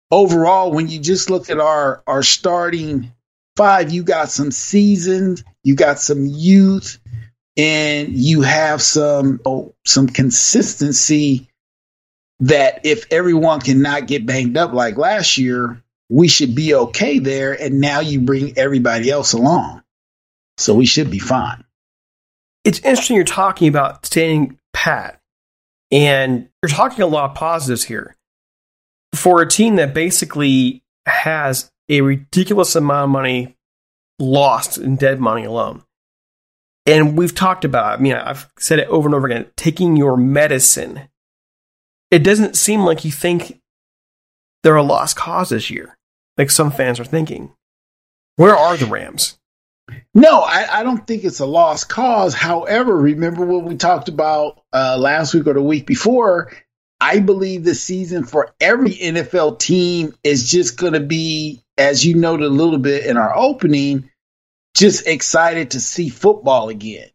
[0.09, 3.11] overall, when you just look at our our starting
[3.55, 6.99] five, you got some seasoned, you got some youth,
[7.57, 11.47] and you have some oh, some consistency
[12.41, 17.53] that if everyone cannot get banged up like last year, we should be okay there.
[17.53, 19.83] And now you bring everybody else along.
[20.62, 21.63] So we should be fine.
[22.63, 25.19] It's interesting you're talking about staying pat,
[25.89, 28.15] and you're talking a lot of positives here.
[29.15, 33.58] For a team that basically has a ridiculous amount of money
[34.19, 35.84] lost in dead money alone.
[36.86, 40.15] And we've talked about, I mean, I've said it over and over again, taking your
[40.15, 41.10] medicine.
[42.10, 43.60] It doesn't seem like you think
[44.63, 45.97] they're a lost cause this year,
[46.38, 47.54] like some fans are thinking.
[48.36, 49.38] Where are the Rams?
[50.13, 52.33] No, I, I don't think it's a lost cause.
[52.33, 56.51] However, remember what we talked about uh, last week or the week before?
[56.99, 62.15] I believe the season for every NFL team is just going to be, as you
[62.15, 64.09] noted a little bit in our opening,
[64.75, 67.09] just excited to see football again.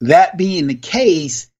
[0.00, 1.50] That being the case,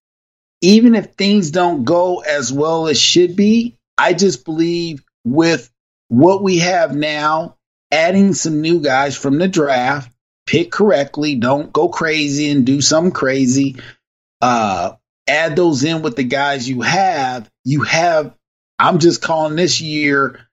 [0.63, 5.71] even if things don't go as well as should be, I just believe with
[6.09, 7.57] what we have now,
[7.91, 10.11] adding some new guys from the draft,
[10.47, 13.77] pick correctly, don't go crazy and do something crazy.
[14.41, 14.93] Uh,
[15.27, 17.51] add those in with the guys you have.
[17.65, 18.35] You have,
[18.79, 20.47] I'm just calling this year,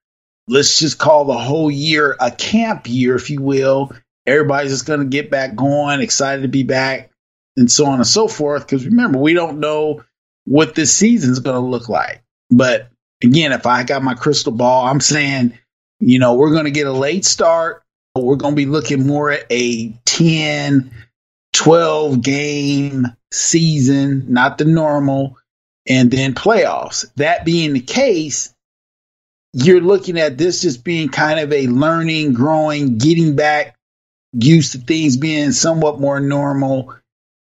[0.48, 3.92] let's just call the whole year a camp year, if you will.
[4.26, 7.12] Everybody's just going to get back going, excited to be back,
[7.58, 8.66] and so on and so forth.
[8.66, 10.04] Because remember, we don't know
[10.46, 12.24] what this season's going to look like.
[12.50, 12.90] But
[13.24, 15.58] again, if I got my crystal ball, I'm saying,
[16.00, 17.84] you know, we're going to get a late start.
[18.16, 20.92] We're going to be looking more at a 10,
[21.54, 25.38] 12 game season, not the normal,
[25.88, 27.06] and then playoffs.
[27.16, 28.54] That being the case,
[29.54, 33.76] you're looking at this just being kind of a learning, growing, getting back
[34.34, 36.96] used to things being somewhat more normal.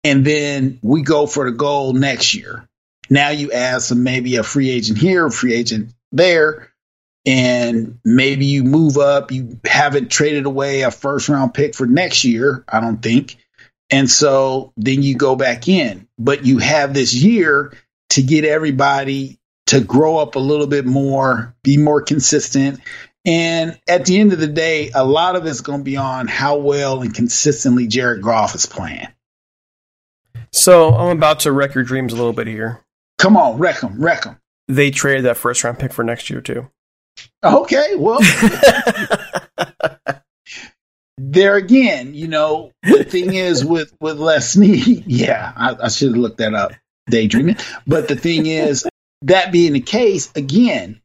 [0.04, 2.68] And then we go for the goal next year.
[3.10, 6.72] Now you add some maybe a free agent here, a free agent there,
[7.26, 9.32] and maybe you move up.
[9.32, 13.38] You haven't traded away a first round pick for next year, I don't think.
[13.90, 17.74] And so then you go back in, but you have this year
[18.12, 22.80] to get everybody to grow up a little bit more, be more consistent.
[23.26, 26.28] And at the end of the day, a lot of it's going to be on
[26.28, 29.08] how well and consistently Jared Goff is playing.
[30.52, 32.82] So I'm about to wreck your dreams a little bit here.
[33.18, 34.38] Come on, wreck them, wreck them.
[34.68, 36.70] They traded that first round pick for next year too.
[37.44, 38.20] Okay, well,
[41.18, 46.10] there again, you know, the thing is with with Les Snead, yeah, I, I should
[46.10, 46.74] have looked that up,
[47.10, 47.58] daydreaming.
[47.86, 48.88] But the thing is,
[49.24, 51.02] that being the case, again,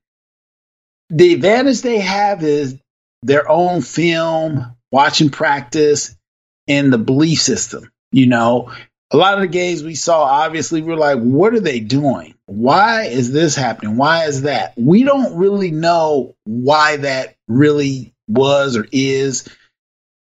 [1.11, 2.79] the advantage they have is
[3.23, 6.17] their own film, watching practice,
[6.69, 7.91] and the belief system.
[8.13, 8.73] You know,
[9.13, 12.35] a lot of the games we saw, obviously, we're like, what are they doing?
[12.51, 13.97] Why is this happening?
[13.97, 14.75] Why is that?
[14.77, 19.49] We don't really know why that really was or is,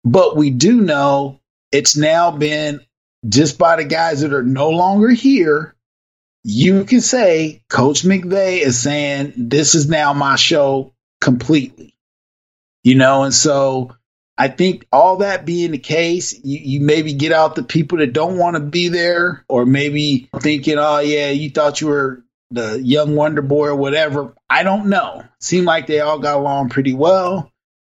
[0.05, 1.41] but we do know
[1.73, 2.83] it's now been
[3.29, 5.75] just by the guys that are no longer here.
[6.45, 11.97] You can say Coach McVay is saying, This is now my show completely.
[12.85, 13.97] You know, and so
[14.41, 18.15] I think all that being the case, you, you maybe get out the people that
[18.15, 22.81] don't want to be there, or maybe thinking, oh, yeah, you thought you were the
[22.83, 24.35] young wonder boy or whatever.
[24.49, 25.25] I don't know.
[25.41, 27.53] Seemed like they all got along pretty well.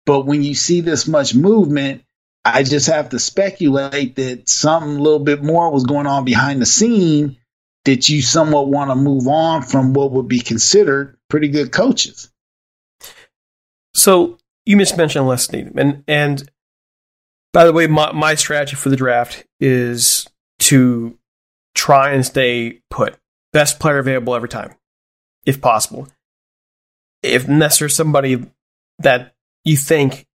[0.04, 2.02] But when you see this much movement,
[2.44, 6.60] I just have to speculate that something a little bit more was going on behind
[6.60, 7.36] the scene
[7.84, 12.32] that you somewhat want to move on from what would be considered pretty good coaches.
[13.94, 16.50] So you mentioned Les Snead, and and
[17.52, 20.26] by the way, my my strategy for the draft is
[20.60, 21.18] to
[21.74, 23.16] try and stay put,
[23.52, 24.74] best player available every time,
[25.46, 26.08] if possible.
[27.22, 28.46] If unless there's somebody
[28.98, 29.34] that
[29.64, 30.26] you think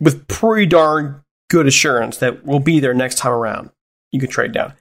[0.00, 3.70] with pretty darn good assurance that will be there next time around,
[4.12, 4.74] you could trade down.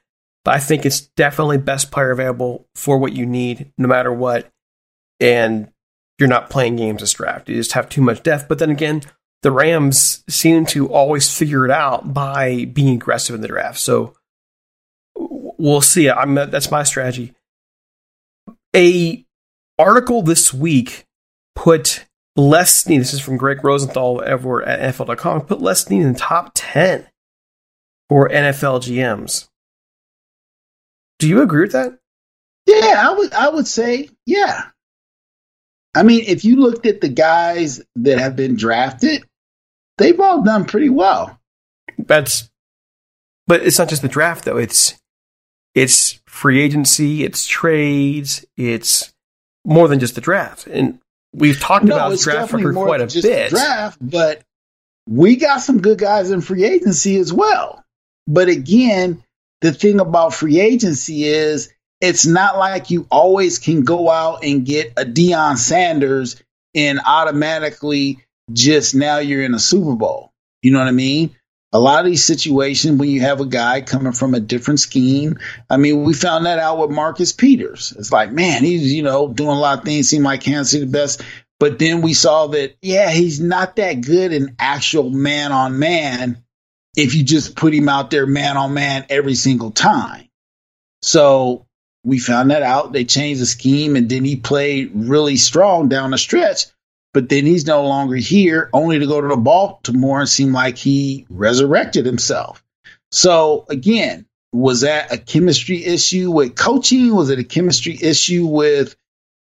[0.43, 4.49] But I think it's definitely best player available for what you need, no matter what.
[5.19, 5.71] And
[6.19, 7.49] you're not playing games this draft.
[7.49, 8.47] You just have too much depth.
[8.47, 9.01] But then again,
[9.41, 13.79] the Rams seem to always figure it out by being aggressive in the draft.
[13.79, 14.15] So
[15.15, 16.09] we'll see.
[16.09, 17.33] I'm that's my strategy.
[18.75, 19.25] A
[19.77, 21.05] article this week
[21.55, 22.05] put
[22.35, 22.83] Les.
[22.83, 25.41] This is from Gregg Rosenthal over at NFL.com.
[25.41, 27.07] Put Les in the top ten
[28.09, 29.47] for NFL GMs.
[31.19, 31.97] Do you agree with that?
[32.65, 33.33] Yeah, I would.
[33.33, 34.69] I would say yeah.
[35.95, 39.23] I mean, if you looked at the guys that have been drafted,
[39.97, 41.39] they've all done pretty well.
[41.97, 42.49] That's,
[43.47, 44.57] but it's not just the draft though.
[44.57, 44.95] It's
[45.73, 49.13] it's free agency, it's trades, it's
[49.65, 50.67] more than just the draft.
[50.67, 50.99] And
[51.33, 53.49] we've talked No, about draft record quite a bit.
[53.49, 54.41] Draft, but
[55.07, 57.83] we got some good guys in free agency as well.
[58.27, 59.23] But again,
[59.61, 61.71] the thing about free agency is
[62.01, 66.41] it's not like you always can go out and get a Deion Sanders
[66.73, 68.19] and automatically
[68.51, 70.31] just now you're in a Super Bowl.
[70.61, 71.35] You know what I mean?
[71.73, 75.39] A lot of these situations when you have a guy coming from a different scheme,
[75.69, 77.93] I mean, we found that out with Marcus Peters.
[77.97, 80.85] It's like, man, he's, you know, doing a lot of things, seem like Kansas City
[80.85, 81.21] the best.
[81.59, 86.43] But then we saw that, yeah, he's not that good in actual man on man
[86.95, 90.29] if you just put him out there man on man every single time.
[91.01, 91.64] So
[92.05, 92.93] we found that out.
[92.93, 96.65] They changed the scheme and then he played really strong down the stretch.
[97.13, 100.77] But then he's no longer here, only to go to the Baltimore and seem like
[100.77, 102.63] he resurrected himself.
[103.11, 107.15] So again, was that a chemistry issue with coaching?
[107.15, 108.95] Was it a chemistry issue with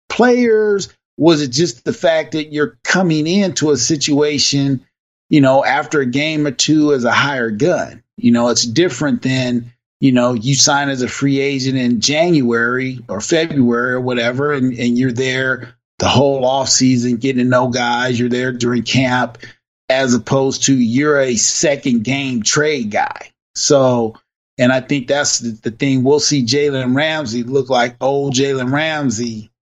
[0.08, 0.92] players?
[1.16, 4.86] Was it just the fact that you're coming into a situation,
[5.28, 8.02] you know, after a game or two as a higher gun?
[8.16, 12.98] You know, it's different than, you know, you sign as a free agent in January
[13.06, 17.68] or February or whatever, and, and you're there the whole off season getting to know
[17.68, 18.18] guys.
[18.18, 19.38] You're there during camp,
[19.88, 23.30] as opposed to you're a second game trade guy.
[23.54, 24.16] So,
[24.58, 26.02] and I think that's the, the thing.
[26.02, 29.52] We'll see Jalen Ramsey look like old Jalen Ramsey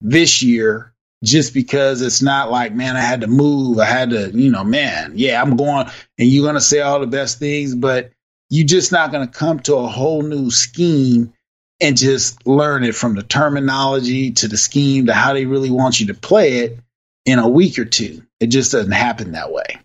[0.00, 0.92] this year
[1.22, 3.78] just because it's not like, man, I had to move.
[3.78, 5.86] I had to, you know, man, yeah, I'm going
[6.18, 8.10] and you're going to say all the best things, but
[8.50, 11.32] you're just not going to come to a whole new scheme
[11.80, 16.00] and just learn it from the terminology to the scheme to how they really want
[16.00, 16.78] you to play it
[17.24, 18.22] in a week or two.
[18.40, 19.78] It just doesn't happen that way.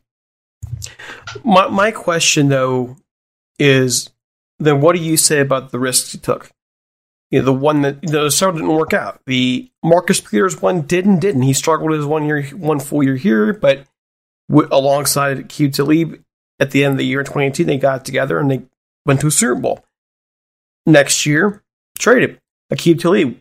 [1.43, 2.97] My my question though
[3.57, 4.09] is
[4.59, 6.51] then what do you say about the risks you took?
[7.31, 9.21] You know, the one that the several didn't work out.
[9.25, 11.43] The Marcus Peters one did and didn't.
[11.43, 13.85] He struggled his one year, one full year here, but
[14.49, 16.23] w- alongside Q Talib
[16.59, 18.61] at the end of the year in 2018, they got together and they
[19.05, 19.83] went to a Super Bowl.
[20.85, 21.63] Next year,
[21.97, 22.39] traded.
[22.71, 23.39] Aqib Talib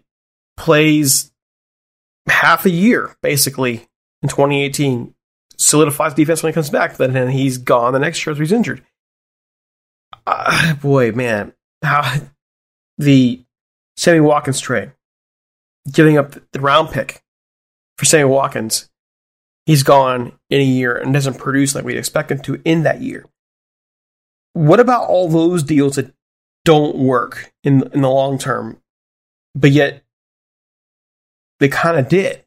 [0.56, 1.32] plays
[2.28, 3.88] half a year, basically,
[4.22, 5.14] in 2018,
[5.56, 6.96] solidifies defense when he comes back.
[6.96, 8.82] but Then he's gone the next year as he's injured.
[10.26, 11.52] Uh, boy, man,
[11.82, 12.20] how
[12.98, 13.44] the
[13.96, 14.92] Sammy Watkins trade,
[15.90, 17.22] giving up the round pick
[17.96, 18.88] for Sammy Watkins,
[19.68, 23.02] he's gone in a year and doesn't produce like we'd expect him to in that
[23.02, 23.26] year.
[24.54, 26.12] What about all those deals that
[26.64, 28.80] don't work in in the long term,
[29.54, 30.02] but yet
[31.60, 32.42] they kind of did?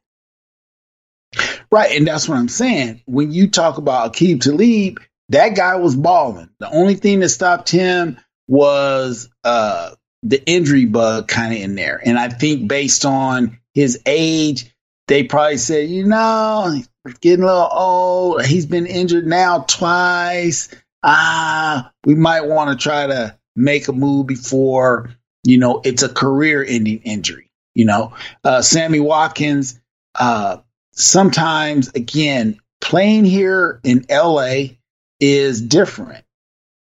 [1.72, 3.04] Right, and that's what I'm saying.
[3.06, 5.00] When you talk about Aqib Talib,
[5.30, 6.50] that guy was balling.
[6.60, 8.18] The only thing that stopped him
[8.48, 9.92] was uh,
[10.24, 12.02] the injury bug kind of in there.
[12.04, 14.76] And I think based on his age,
[15.08, 16.82] they probably said, you know,
[17.22, 18.46] getting a little old.
[18.46, 20.70] He's been injured now twice.
[21.04, 25.10] Ah, we might want to try to make a move before,
[25.44, 27.50] you know, it's a career ending injury.
[27.74, 29.80] You know, uh, Sammy Watkins,
[30.16, 30.58] uh,
[30.92, 34.76] sometimes, again, playing here in LA
[35.20, 36.26] is different.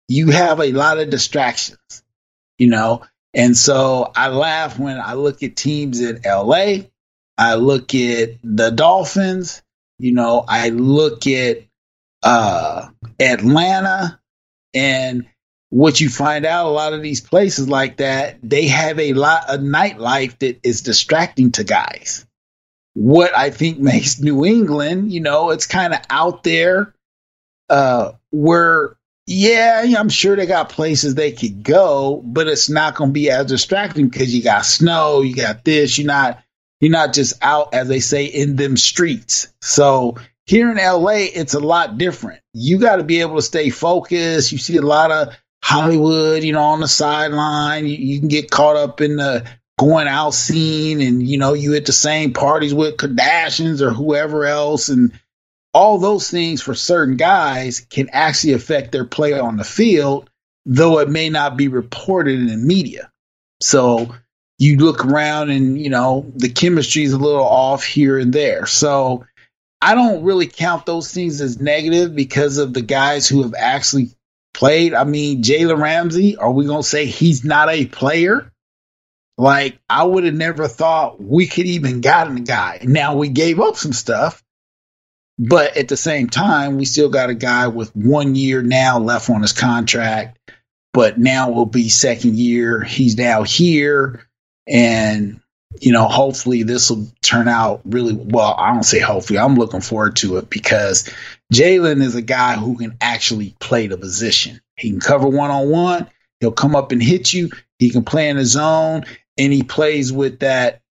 [0.08, 2.04] You have a lot of distractions,
[2.58, 3.04] you know,
[3.34, 6.86] and so I laugh when I look at teams in LA.
[7.38, 9.62] I look at the Dolphins,
[10.00, 11.64] you know, I look at
[12.24, 12.88] uh,
[13.20, 14.20] Atlanta,
[14.74, 15.28] and
[15.70, 19.50] what you find out a lot of these places like that, they have a lot
[19.50, 22.26] of nightlife that is distracting to guys.
[22.94, 26.96] What I think makes New England, you know, it's kind of out there
[27.70, 28.96] uh, where
[29.32, 33.30] yeah, I'm sure they got places they could go, but it's not going to be
[33.30, 36.00] as distracting because you got snow, you got this.
[36.00, 36.44] You're not
[36.80, 39.48] you're not just out as they say in them streets.
[39.62, 42.42] So here in LA, it's a lot different.
[42.54, 44.52] You got to be able to stay focused.
[44.52, 47.86] You see a lot of Hollywood, you know, on the sideline.
[47.86, 49.46] You, you can get caught up in the
[49.78, 54.46] going out scene, and you know, you at the same parties with Kardashians or whoever
[54.46, 55.14] else, and
[55.74, 60.30] all those things for certain guys can actually affect their play on the field,
[60.66, 63.12] though it may not be reported in the media.
[63.62, 64.16] So
[64.60, 68.66] you look around and, you know, the chemistry is a little off here and there.
[68.66, 69.26] So
[69.82, 74.10] I don't really count those things as negative because of the guys who have actually
[74.54, 74.94] played.
[74.94, 78.52] I mean, Jalen Ramsey, are we going to say he's not a player?
[79.38, 82.82] Like, I would have never thought we could even gotten a guy.
[82.84, 84.44] Now we gave up some stuff,
[85.38, 89.30] but at the same time, we still got a guy with one year now left
[89.30, 90.38] on his contract.
[90.92, 92.82] But now will be second year.
[92.84, 94.26] He's now here.
[94.70, 95.42] And,
[95.80, 98.56] you know, hopefully this will turn out really well.
[98.58, 99.40] I don't say hopefully.
[99.40, 101.10] I'm looking forward to it because
[101.54, 104.62] Jalen is a guy who can actually play the position.
[104.78, 106.08] He can cover one on one.
[106.40, 107.50] He'll come up and hit you.
[107.80, 109.06] He can play in his zone
[109.38, 110.82] and he plays with that,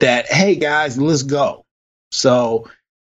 [0.00, 1.64] that, hey guys, let's go.
[2.10, 2.68] So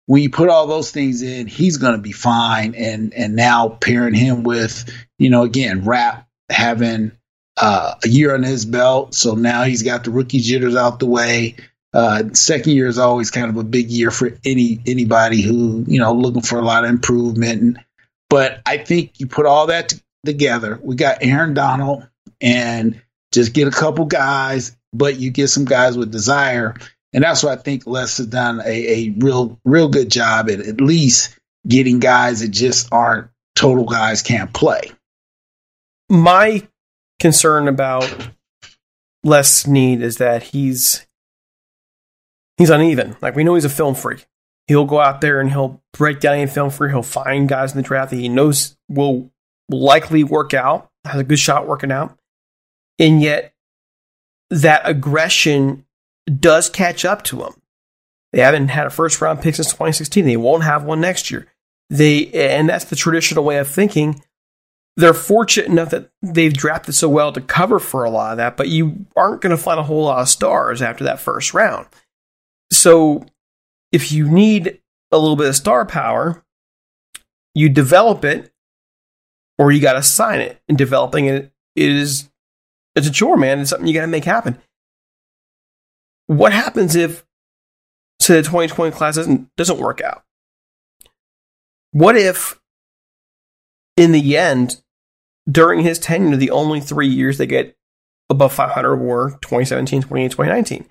[0.08, 2.74] when you put all those things in, he's going to be fine.
[2.76, 4.90] And and now pairing him with,
[5.20, 7.12] you know, again, Rapp having
[7.58, 11.06] uh, a year on his belt, so now he's got the rookie jitters out the
[11.06, 11.56] way.
[11.94, 16.00] Uh, second year is always kind of a big year for any anybody who you
[16.00, 17.62] know looking for a lot of improvement.
[17.62, 17.86] And,
[18.30, 20.80] but I think you put all that t- together.
[20.82, 22.08] We got Aaron Donald,
[22.42, 23.02] and
[23.34, 26.76] just get a couple guys, but you get some guys with desire
[27.14, 30.60] and that's what I think Les has done a, a real, real good job at
[30.60, 31.38] at least
[31.68, 34.92] getting guys that just aren't total guys can't play.
[36.10, 36.68] My
[37.20, 38.30] concern about
[39.24, 41.06] Les Snead is that he's
[42.58, 43.16] he's uneven.
[43.22, 44.28] Like we know he's a film freak.
[44.68, 46.92] He'll go out there and he'll break down any film freak.
[46.92, 49.32] He'll find guys in the draft that he knows will
[49.70, 52.18] likely work out, has a good shot working out.
[53.00, 53.54] And yet
[54.50, 55.86] that aggression
[56.28, 57.54] does catch up to him.
[58.34, 60.26] They haven't had a first round pick since 2016.
[60.26, 61.48] They won't have one next year.
[61.90, 64.22] They and that's the traditional way of thinking.
[64.98, 68.58] They're fortunate enough that they've drafted so well to cover for a lot of that,
[68.58, 71.88] but you aren't going to find a whole lot of stars after that first round.
[72.72, 73.26] So
[73.92, 74.82] if you need
[75.12, 76.44] a little bit of star power,
[77.54, 78.52] you develop it
[79.58, 80.60] or you got to sign it.
[80.68, 82.30] And developing it is
[82.96, 83.60] it's a chore, man.
[83.60, 84.60] It's something you got to make happen
[86.28, 87.26] what happens if
[88.22, 90.24] say the 2020 class doesn't doesn't work out
[91.92, 92.60] what if
[93.96, 94.82] in the end
[95.50, 97.76] during his tenure the only three years they get
[98.30, 100.86] above 500 were 2017 2018 2019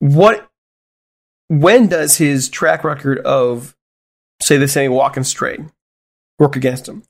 [0.00, 0.48] what
[1.48, 3.76] when does his track record of
[4.40, 5.66] say the Sammy Watkins trade
[6.38, 7.02] work against him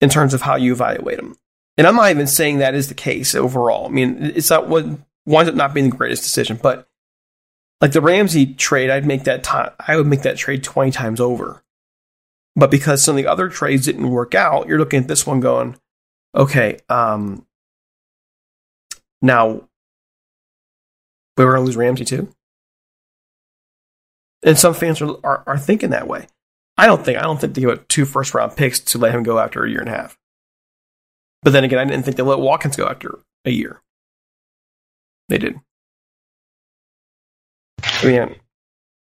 [0.00, 1.36] in terms of how you evaluate him
[1.76, 4.86] and i'm not even saying that is the case overall i mean it's not what
[5.26, 6.58] winds up not being the greatest decision.
[6.62, 6.88] But
[7.80, 9.70] Like the Ramsey trade, I'd make that time.
[9.80, 11.64] I would make that trade twenty times over.
[12.54, 15.40] But because some of the other trades didn't work out, you're looking at this one
[15.40, 15.76] going,
[16.34, 17.46] okay, um,
[19.22, 19.68] now
[21.36, 22.28] we were going to lose Ramsey too.
[24.44, 26.26] And some fans are, are are thinking that way.
[26.76, 29.14] I don't think I don't think they give up two first round picks to let
[29.14, 30.18] him go after a year and a half.
[31.42, 33.80] But then again, I didn't think they let Watkins go after a year.
[35.28, 35.60] They did.
[37.84, 38.36] I mean,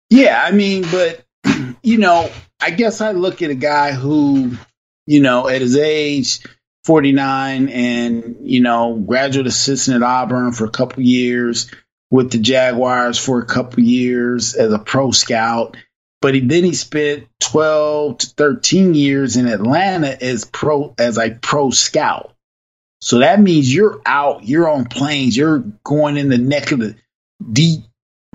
[0.09, 1.25] Yeah, I mean, but
[1.83, 2.29] you know,
[2.59, 4.57] I guess I look at a guy who,
[5.05, 6.45] you know, at his age,
[6.85, 11.69] 49, and you know, graduate assistant at Auburn for a couple years,
[12.11, 15.77] with the Jaguars for a couple years as a pro scout.
[16.21, 21.31] But he, then he spent 12 to 13 years in Atlanta as pro as a
[21.31, 22.35] pro scout.
[22.99, 26.95] So that means you're out, you're on planes, you're going in the neck of the
[27.51, 27.81] deep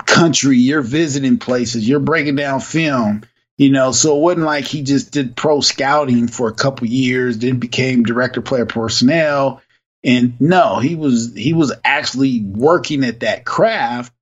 [0.05, 3.23] country, you're visiting places, you're breaking down film,
[3.57, 3.91] you know.
[3.91, 8.03] So it wasn't like he just did pro scouting for a couple years, then became
[8.03, 9.61] director player personnel.
[10.03, 14.13] And no, he was he was actually working at that craft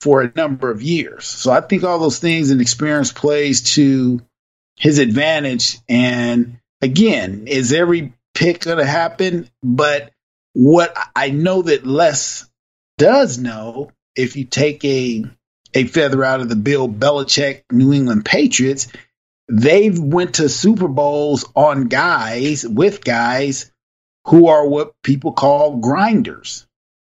[0.00, 1.26] for a number of years.
[1.26, 4.20] So I think all those things and experience plays to
[4.76, 5.78] his advantage.
[5.88, 9.48] And again, is every pick to happen?
[9.62, 10.12] But
[10.54, 12.46] what I know that Les
[12.98, 15.24] does know, if you take a
[15.74, 18.88] a feather out of the Bill Belichick New England Patriots,
[19.48, 23.72] they've went to Super Bowls on guys with guys
[24.26, 26.66] who are what people call grinders,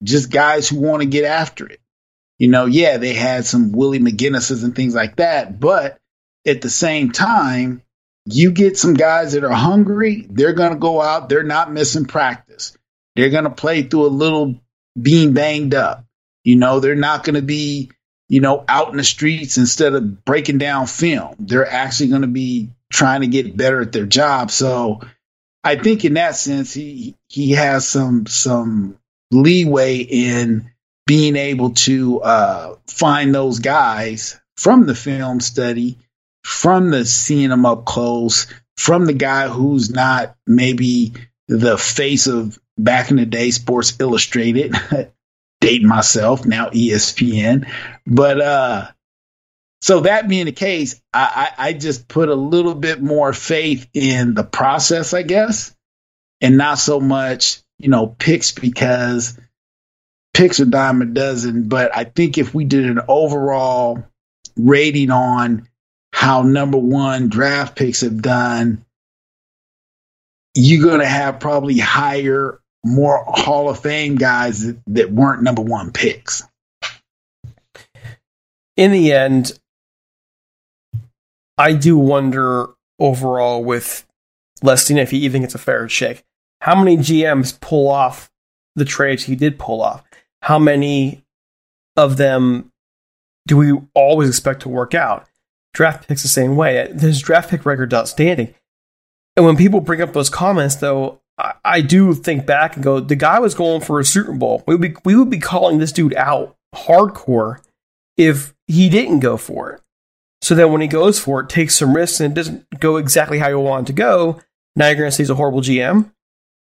[0.03, 1.79] just guys who want to get after it.
[2.37, 5.97] You know, yeah, they had some Willie McGinests and things like that, but
[6.45, 7.81] at the same time,
[8.25, 12.05] you get some guys that are hungry, they're going to go out, they're not missing
[12.05, 12.77] practice.
[13.15, 14.59] They're going to play through a little
[14.99, 16.05] being banged up.
[16.43, 17.91] You know, they're not going to be,
[18.29, 21.35] you know, out in the streets instead of breaking down film.
[21.39, 24.51] They're actually going to be trying to get better at their job.
[24.51, 25.01] So
[25.63, 28.97] I think in that sense, he he has some some
[29.31, 30.69] leeway in
[31.05, 35.97] being able to uh, find those guys from the film study,
[36.43, 41.13] from the seeing them up close, from the guy who's not maybe
[41.47, 44.75] the face of back in the day Sports Illustrated,
[45.65, 47.69] date myself now ESPN,
[48.05, 48.87] but uh,
[49.81, 53.89] so that being the case, I, I, I just put a little bit more faith
[53.93, 55.75] in the process, I guess,
[56.41, 59.37] and not so much you know picks because
[60.33, 61.67] picks are dime a dozen.
[61.67, 64.03] But I think if we did an overall
[64.55, 65.67] rating on
[66.11, 68.85] how number one draft picks have done,
[70.55, 75.91] you're going to have probably higher, more Hall of Fame guys that, weren't number one
[75.91, 76.43] picks.
[78.75, 79.57] in the end,
[81.57, 82.69] I do wonder
[82.99, 84.05] overall with
[84.61, 86.23] Lestin if he even gets a fair shake.
[86.61, 88.31] How many GMs pull off
[88.75, 90.03] the trades he did pull off?
[90.41, 91.23] How many
[91.95, 92.71] of them
[93.45, 95.27] do we always expect to work out?
[95.73, 96.91] Draft picks the same way.
[96.99, 98.53] His draft pick record's outstanding.
[99.35, 102.99] And when people bring up those comments, though, I, I do think back and go,
[102.99, 104.63] the guy was going for a Super Bowl.
[104.67, 107.59] We would be, we would be calling this dude out hardcore
[108.17, 109.81] if he didn't go for it.
[110.41, 113.39] So then when he goes for it, takes some risks and it doesn't go exactly
[113.39, 114.41] how you want it to go,
[114.75, 116.11] now you're to say he's a horrible GM.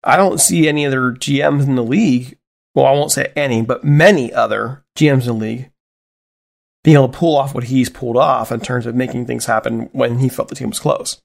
[0.04, 2.36] I don't see any other GMs in the league.
[2.74, 5.72] Well, I won't say any, but many other GMs in the league
[6.84, 9.88] being able to pull off what he's pulled off in terms of making things happen
[9.92, 11.20] when he felt the team was close.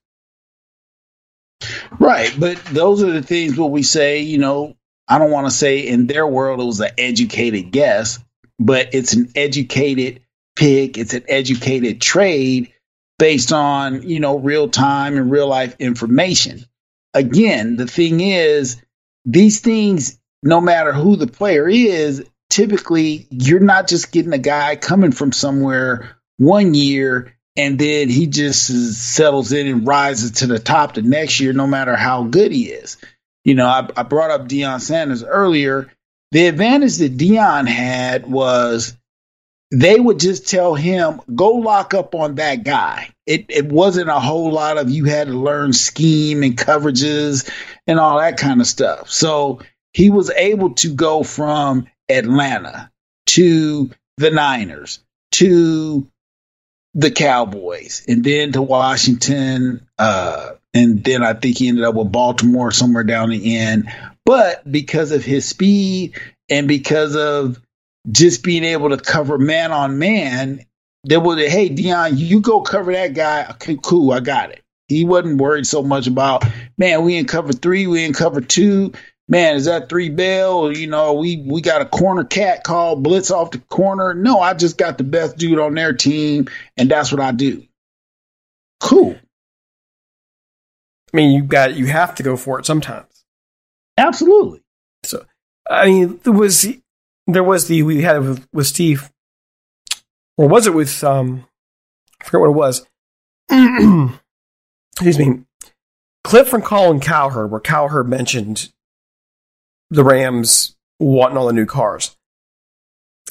[1.99, 4.21] Right, but those are the things what we say.
[4.21, 4.75] You know,
[5.07, 8.19] I don't want to say in their world it was an educated guess,
[8.59, 10.21] but it's an educated
[10.55, 10.97] pick.
[10.97, 12.73] It's an educated trade
[13.19, 16.65] based on you know real time and real life information.
[17.13, 18.81] Again, the thing is,
[19.25, 24.75] these things, no matter who the player is, typically you're not just getting a guy
[24.75, 30.59] coming from somewhere one year and then he just settles in and rises to the
[30.59, 32.97] top the next year, no matter how good he is.
[33.43, 35.91] You know, I, I brought up Deion Sanders earlier.
[36.31, 38.95] The advantage that Deion had was
[39.71, 43.09] they would just tell him, go lock up on that guy.
[43.25, 47.49] It, it wasn't a whole lot of you had to learn scheme and coverages
[47.87, 49.09] and all that kind of stuff.
[49.09, 49.59] So
[49.93, 52.91] he was able to go from Atlanta
[53.27, 54.99] to the Niners
[55.33, 56.07] to
[56.97, 59.87] the Cowboys and then to Washington.
[59.99, 63.93] Uh, and then I think he ended up with Baltimore somewhere down the end.
[64.25, 66.19] But because of his speed
[66.49, 67.61] and because of
[68.11, 70.65] just being able to cover man on man,
[71.07, 73.45] they would say, hey Deion, you go cover that guy.
[73.51, 74.63] Okay, cool, I got it.
[74.87, 76.45] He wasn't worried so much about
[76.79, 78.93] man, we in cover three, we in cover two.
[79.29, 80.71] Man, is that three bell?
[80.71, 84.13] You know, we we got a corner cat called blitz off the corner.
[84.13, 86.47] No, I just got the best dude on their team,
[86.77, 87.63] and that's what I do.
[88.79, 89.17] Cool.
[91.13, 93.25] I mean, you got you have to go for it sometimes.
[93.97, 94.61] Absolutely.
[95.03, 95.25] So,
[95.69, 96.65] I mean, there was
[97.25, 99.11] there was the we had with, with Steve,
[100.37, 101.45] or was it with um,
[102.21, 102.87] I forget what it was.
[104.93, 105.43] Excuse me.
[106.23, 108.71] Clip from Colin Cowherd, where Cowherd mentioned
[109.89, 112.15] the Rams wanting all the new cars.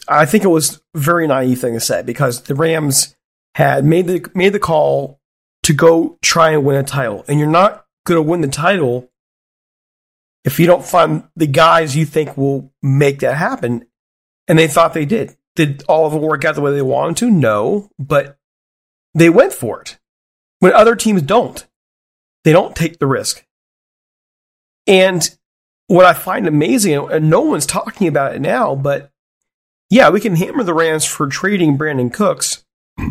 [0.08, 3.16] I think it was a very naive thing to say because the Rams
[3.54, 5.20] had made the made the call
[5.64, 9.10] to go try and win a title, and you're not going to win the title
[10.44, 13.86] if you don't find the guys you think will make that happen.
[14.48, 15.36] And they thought they did.
[15.56, 17.30] Did all of them work out the way they wanted to?
[17.30, 18.38] No, but
[19.12, 19.98] they went for it.
[20.60, 21.66] When other teams don't,
[22.44, 23.44] they don't take the risk.
[24.86, 25.35] And
[25.88, 29.10] what I find amazing, and no one's talking about it now, but
[29.88, 32.64] yeah, we can hammer the Rams for trading Brandin Cooks.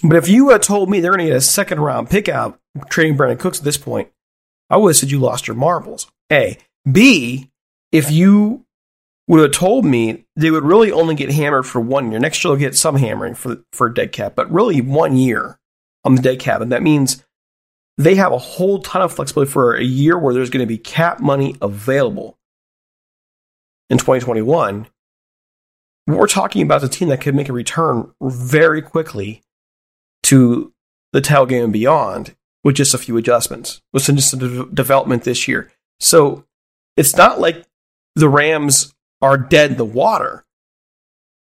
[0.00, 2.60] But if you had told me they're going to get a second round pick out
[2.88, 4.08] trading Brandin Cooks at this point,
[4.70, 6.06] I would have said you lost your marbles.
[6.30, 6.56] A.
[6.88, 7.50] B.
[7.90, 8.64] If you
[9.26, 12.20] would have told me they would really only get hammered for one year.
[12.20, 15.58] Next year they'll get some hammering for for dead cap, but really one year
[16.04, 17.24] on the dead cap, and that means
[17.98, 20.78] they have a whole ton of flexibility for a year where there's going to be
[20.78, 22.38] cap money available
[23.90, 24.86] in 2021.
[26.06, 29.42] We're talking about a team that could make a return very quickly
[30.22, 30.72] to
[31.12, 35.24] the tail game and beyond with just a few adjustments, with some just de- development
[35.24, 35.70] this year.
[36.00, 36.44] So
[36.96, 37.66] it's not like
[38.14, 40.44] the Rams are dead in the water.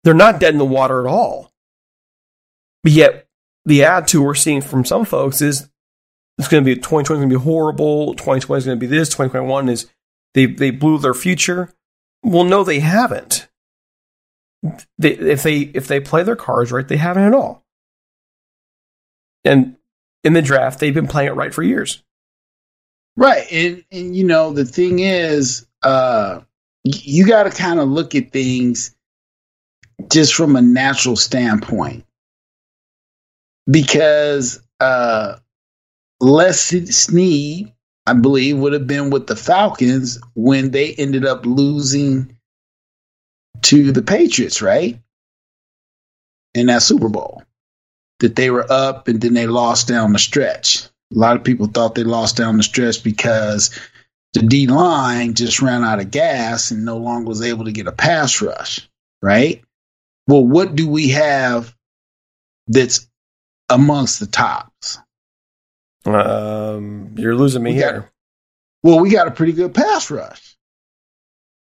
[0.03, 1.51] They're not dead in the water at all.
[2.84, 3.28] But yet,
[3.66, 5.70] the attitude we're seeing from some folks is
[6.38, 8.14] it's going to be 2020 is going to be horrible.
[8.16, 9.10] 2020 is going to be this.
[9.10, 9.90] 2021 is
[10.34, 11.74] they they blew their future.
[12.24, 13.48] Well, no, they haven't.
[14.98, 17.64] They, if they if they play their cards right, they haven't at all.
[19.44, 19.78] And
[20.24, 22.04] in the draft, they've been playing it right for years.
[23.16, 23.46] Right.
[23.52, 26.42] And, and you know, the thing is, uh,
[26.84, 28.96] you got to kind of look at things
[30.12, 32.06] just from a natural standpoint.
[33.70, 35.38] Because uh,
[36.26, 37.72] Les Snead,
[38.08, 42.36] I believe, would have been with the Falcons when they ended up losing
[43.62, 45.00] to the Patriots, right?
[46.56, 47.44] In that Super Bowl.
[48.22, 50.86] That they were up and then they lost down the stretch.
[51.14, 53.70] A lot of people thought they lost down the stretch because
[54.34, 57.86] the D line just ran out of gas and no longer was able to get
[57.86, 58.90] a pass rush,
[59.22, 59.62] right?
[60.26, 61.76] Well, what do we have
[62.66, 63.08] that's
[63.70, 64.98] amongst the tops?
[66.06, 68.12] Um, you're losing me We got- here,
[68.84, 70.56] Well, we got a pretty good pass rush.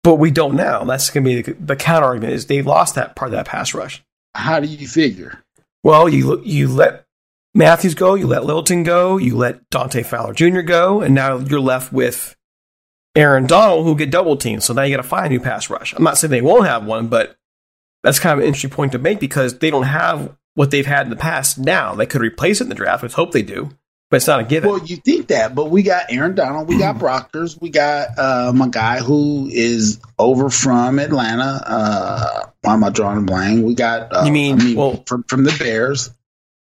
[0.05, 0.85] but we don't now.
[0.85, 3.47] That's going to be the, the counter argument: is they lost that part of that
[3.47, 4.03] pass rush.
[4.35, 5.43] How do you figure?
[5.83, 7.05] Well, you you let
[7.55, 10.61] Matthews go, you let Littleton go, you let Dante Fowler Jr.
[10.61, 12.37] go, and now you're left with
[13.17, 14.63] Aaron Donald, who get double teamed.
[14.63, 15.93] So now you got to find a new pass rush.
[15.95, 17.37] I'm not saying they won't have one, but
[18.05, 21.07] that's kind of an interesting point to make because they don't have what they've had
[21.07, 21.95] in the past now.
[21.95, 23.03] They could replace it in the draft.
[23.03, 23.71] Let's hope they do,
[24.11, 24.71] but it's not a given.
[24.71, 28.61] Well, you think that, but we got Aaron Donald, we got Brockers, we got um,
[28.63, 31.63] a guy who is over from Atlanta.
[31.67, 33.65] Uh, why am I drawing a blank?
[33.65, 36.11] We got uh, You mean- I mean well- from from the Bears,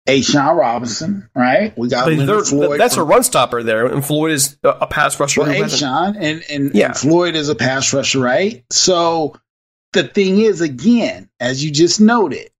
[0.08, 1.76] A'Shawn Robinson, right?
[1.78, 2.80] We got Floyd.
[2.80, 5.42] that's a from- run stopper there, and Floyd is a, a pass rusher.
[5.42, 6.86] well, A'Shawn and and, Yeah.
[6.86, 8.64] and Floyd is a pass rusher, right?
[8.70, 9.36] So
[9.92, 12.50] the thing is, again, as you just noted,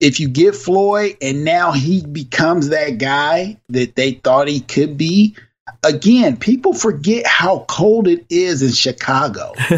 [0.00, 4.96] if you get Floyd and now he becomes that guy that they thought he could
[4.96, 5.36] be,
[5.84, 9.52] again, people forget how cold it is in Chicago.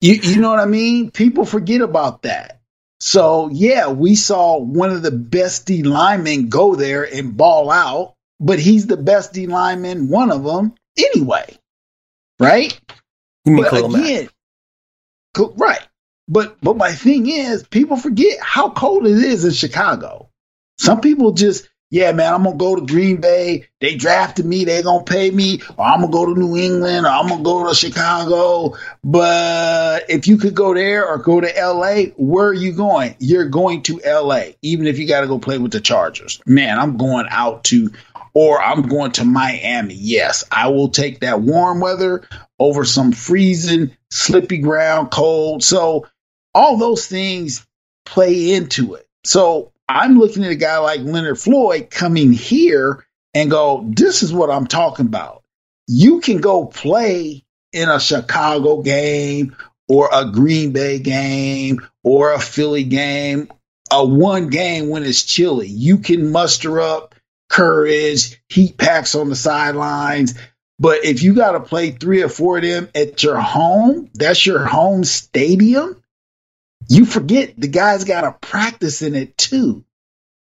[0.00, 1.12] you you know what I mean?
[1.12, 2.60] People forget about that.
[2.98, 8.14] So yeah, we saw one of the best D linemen go there and ball out,
[8.40, 11.56] but he's the best D lineman, one of them anyway,
[12.40, 12.78] right?
[13.44, 14.02] You mean but Mack.
[14.02, 14.28] again,
[15.34, 15.80] co- right?
[16.28, 20.28] But but my thing is, people forget how cold it is in Chicago.
[20.78, 23.66] Some people just, yeah, man, I'm gonna go to Green Bay.
[23.80, 24.64] They drafted me.
[24.64, 27.68] They gonna pay me, or I'm gonna go to New England, or I'm gonna go
[27.68, 28.76] to Chicago.
[29.04, 33.14] But if you could go there or go to L.A., where are you going?
[33.18, 34.56] You're going to L.A.
[34.62, 36.40] Even if you got to go play with the Chargers.
[36.46, 37.90] Man, I'm going out to
[38.34, 39.94] or I'm going to Miami.
[39.94, 42.26] Yes, I will take that warm weather
[42.58, 45.62] over some freezing, slippy ground, cold.
[45.62, 46.06] So
[46.54, 47.66] all those things
[48.04, 49.06] play into it.
[49.24, 53.04] So I'm looking at a guy like Leonard Floyd coming here
[53.34, 55.42] and go, this is what I'm talking about.
[55.86, 59.56] You can go play in a Chicago game
[59.88, 63.48] or a Green Bay game or a Philly game,
[63.90, 65.68] a one game when it's chilly.
[65.68, 67.14] You can muster up
[67.52, 70.34] courage, heat packs on the sidelines.
[70.78, 74.44] But if you got to play three or four of them at your home, that's
[74.44, 76.02] your home stadium.
[76.88, 79.84] You forget the guys got to practice in it too.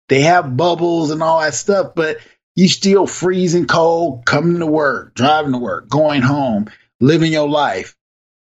[0.09, 2.17] They have bubbles and all that stuff, but
[2.55, 7.95] you still freezing cold, coming to work, driving to work, going home, living your life.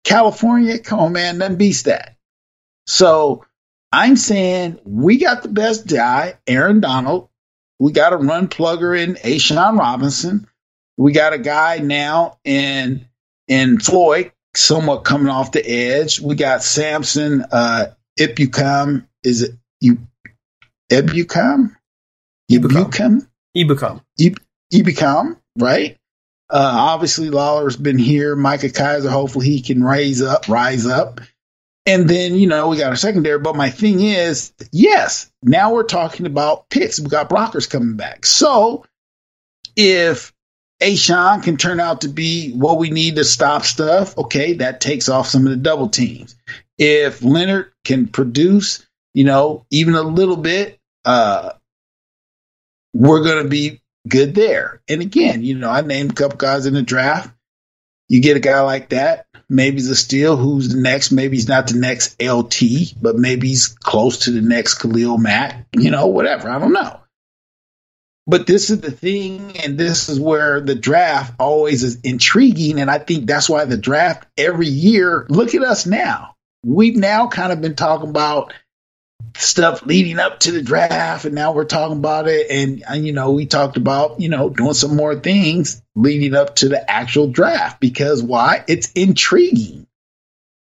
[0.04, 2.16] California, come on, man, nothing beats that.
[2.86, 3.46] So
[3.92, 7.30] I'm saying we got the best guy, Aaron Donald.
[7.80, 10.48] We got a run plugger in A'Shawn Robinson.
[10.98, 13.08] We got a guy now in
[13.48, 16.20] in Floyd, somewhat coming off the edge.
[16.20, 19.08] We got Samson uh Ibucam.
[19.24, 20.00] Is it you
[20.92, 21.76] Ibucam?
[22.52, 23.28] Ibucam?
[23.56, 24.02] Ebicom.
[24.74, 25.98] Ebicam, right?
[26.50, 28.36] Uh, obviously, Lawler's been here.
[28.36, 31.20] Micah Kiser, hopefully he can raise up, rise up.
[31.88, 33.40] And then, you know, we got our secondary.
[33.40, 37.00] But my thing is, yes, now we're talking about picks.
[37.00, 38.26] We got Brockers coming back.
[38.26, 38.86] So
[39.78, 40.34] if
[40.82, 45.08] A'Shawn can turn out to be what we need to stop stuff, okay, that takes
[45.08, 46.36] off some of the double teams.
[46.78, 51.54] If Leonard can produce, you know, even a little bit, uh,
[52.94, 54.82] we're going to be good there.
[54.90, 57.34] And again, you know, I named a couple guys in the draft.
[58.10, 60.36] You get a guy like that, maybe a steal.
[60.36, 61.12] Who's the next?
[61.12, 65.68] Maybe he's not the next LT, but maybe he's close to the next Khalil Mack.
[65.74, 66.50] You know, whatever.
[66.50, 67.00] I don't know.
[68.30, 72.80] But this is the thing, and this is where the draft always is intriguing.
[72.80, 76.36] And I think that's why the draft every year, look at us now.
[76.66, 78.54] We've now kind of been talking about
[79.40, 83.14] stuff leading up to the draft and now we're talking about it and, and, you
[83.14, 87.28] know we talked about you know doing some more things leading up to the actual
[87.28, 88.64] draft because why?
[88.68, 89.88] It's intriguing.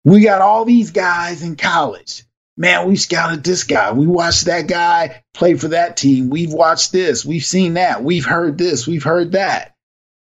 [0.05, 2.25] We got all these guys in college.
[2.57, 3.93] Man we scouted this guy.
[3.93, 6.29] We watched that guy play for that team.
[6.31, 7.25] We've watched this.
[7.25, 8.03] We've seen that.
[8.03, 8.87] We've heard this.
[8.87, 9.75] We've heard that.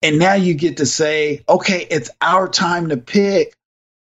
[0.01, 3.53] And now you get to say okay it's our time to pick.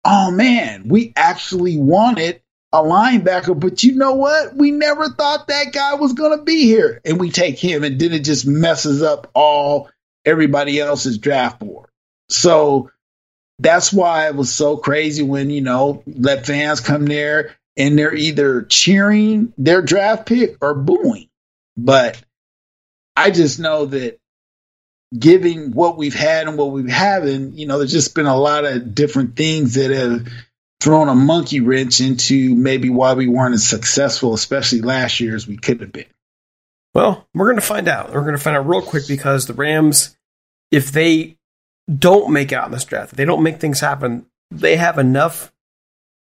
[0.05, 2.42] Oh man we actually wanted
[2.73, 4.55] a linebacker, but you know what?
[4.55, 6.99] We never thought that guy was going to be here.
[7.05, 9.91] And we take him, and then it just messes up all
[10.25, 11.89] everybody else's draft board.
[12.29, 12.89] So
[13.59, 18.15] that's why it was so crazy when, you know, let fans come there and they're
[18.15, 21.29] either cheering their draft pick or booing.
[21.77, 22.19] But
[23.15, 24.19] I just know that
[25.17, 28.65] giving what we've had and what we've having, you know, there's just been a lot
[28.65, 30.27] of different things that have
[30.83, 35.47] thrown a monkey wrench into maybe why we weren't as successful, especially last year, as
[35.47, 36.05] we could have been.
[36.93, 38.13] Well, we're going to find out.
[38.13, 40.17] We're going to find out real quick because the Rams,
[40.71, 41.37] if they
[41.97, 45.53] don't make out in this draft, if they don't make things happen, they have enough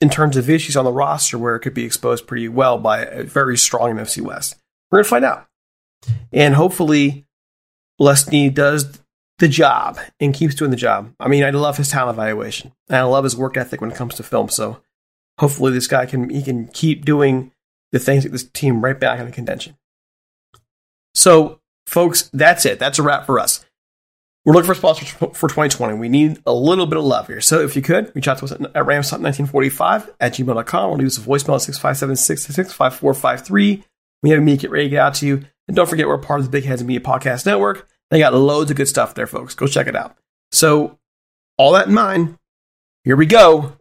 [0.01, 3.03] in terms of issues on the roster where it could be exposed pretty well by
[3.03, 4.55] a very strong NFC West.
[4.89, 5.47] We're going to find out.
[6.33, 7.27] And hopefully,
[7.99, 8.99] Les Snead does
[9.39, 11.13] the job and keeps doing the job.
[11.19, 13.97] I mean, I love his talent evaluation and I love his work ethic when it
[13.97, 14.49] comes to film.
[14.49, 14.81] So
[15.37, 17.51] hopefully this guy can he can keep doing
[17.91, 19.77] the things that this team right back in the contention.
[21.13, 22.79] So, folks, that's it.
[22.79, 23.65] That's a wrap for us.
[24.45, 25.95] We're looking for sponsors for 2020.
[25.95, 27.41] We need a little bit of love here.
[27.41, 31.17] So if you could, reach out to us at ramstop1945 at gmail.com or leave us
[31.17, 33.83] a voicemail at 657 5453
[34.23, 35.43] We have a meet get ready to get out to you.
[35.67, 37.89] And don't forget, we're part of the Big Heads Media Podcast Network.
[38.09, 39.53] They got loads of good stuff there, folks.
[39.55, 40.15] Go check it out.
[40.51, 40.97] So,
[41.57, 42.37] all that in mind,
[43.03, 43.73] here we go.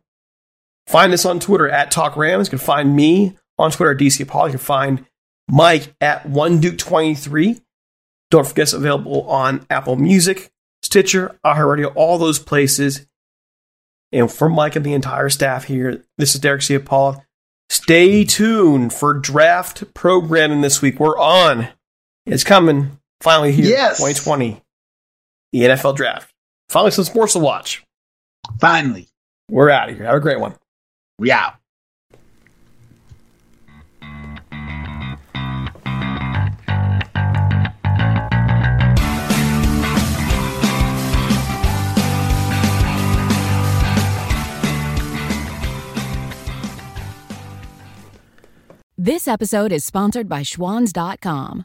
[0.87, 2.49] Find us on Twitter at Talk Rams.
[2.49, 4.49] You can find me on Twitter at DC Paul.
[4.49, 5.07] You can find
[5.49, 7.61] Mike at One Duke 23
[8.31, 10.51] Don't forget it's available on Apple Music,
[10.83, 13.07] Stitcher, iHeartRadio, all those places.
[14.13, 16.79] And for Mike and the entire staff here, this is Derek C.
[16.79, 17.25] Paul.
[17.69, 21.01] Stay tuned for draft programming this week.
[21.01, 21.69] We're on.
[22.25, 22.99] It's coming.
[23.21, 23.67] Finally here.
[23.67, 23.99] Yes.
[23.99, 24.61] 2020.
[25.53, 26.33] The NFL draft.
[26.69, 27.83] Finally some sports to watch.
[28.61, 29.09] Finally,
[29.51, 30.07] We're out of here.
[30.07, 30.55] Have a great one.
[31.19, 31.55] we out.
[48.99, 51.65] This episode is sponsored by Schwans.com.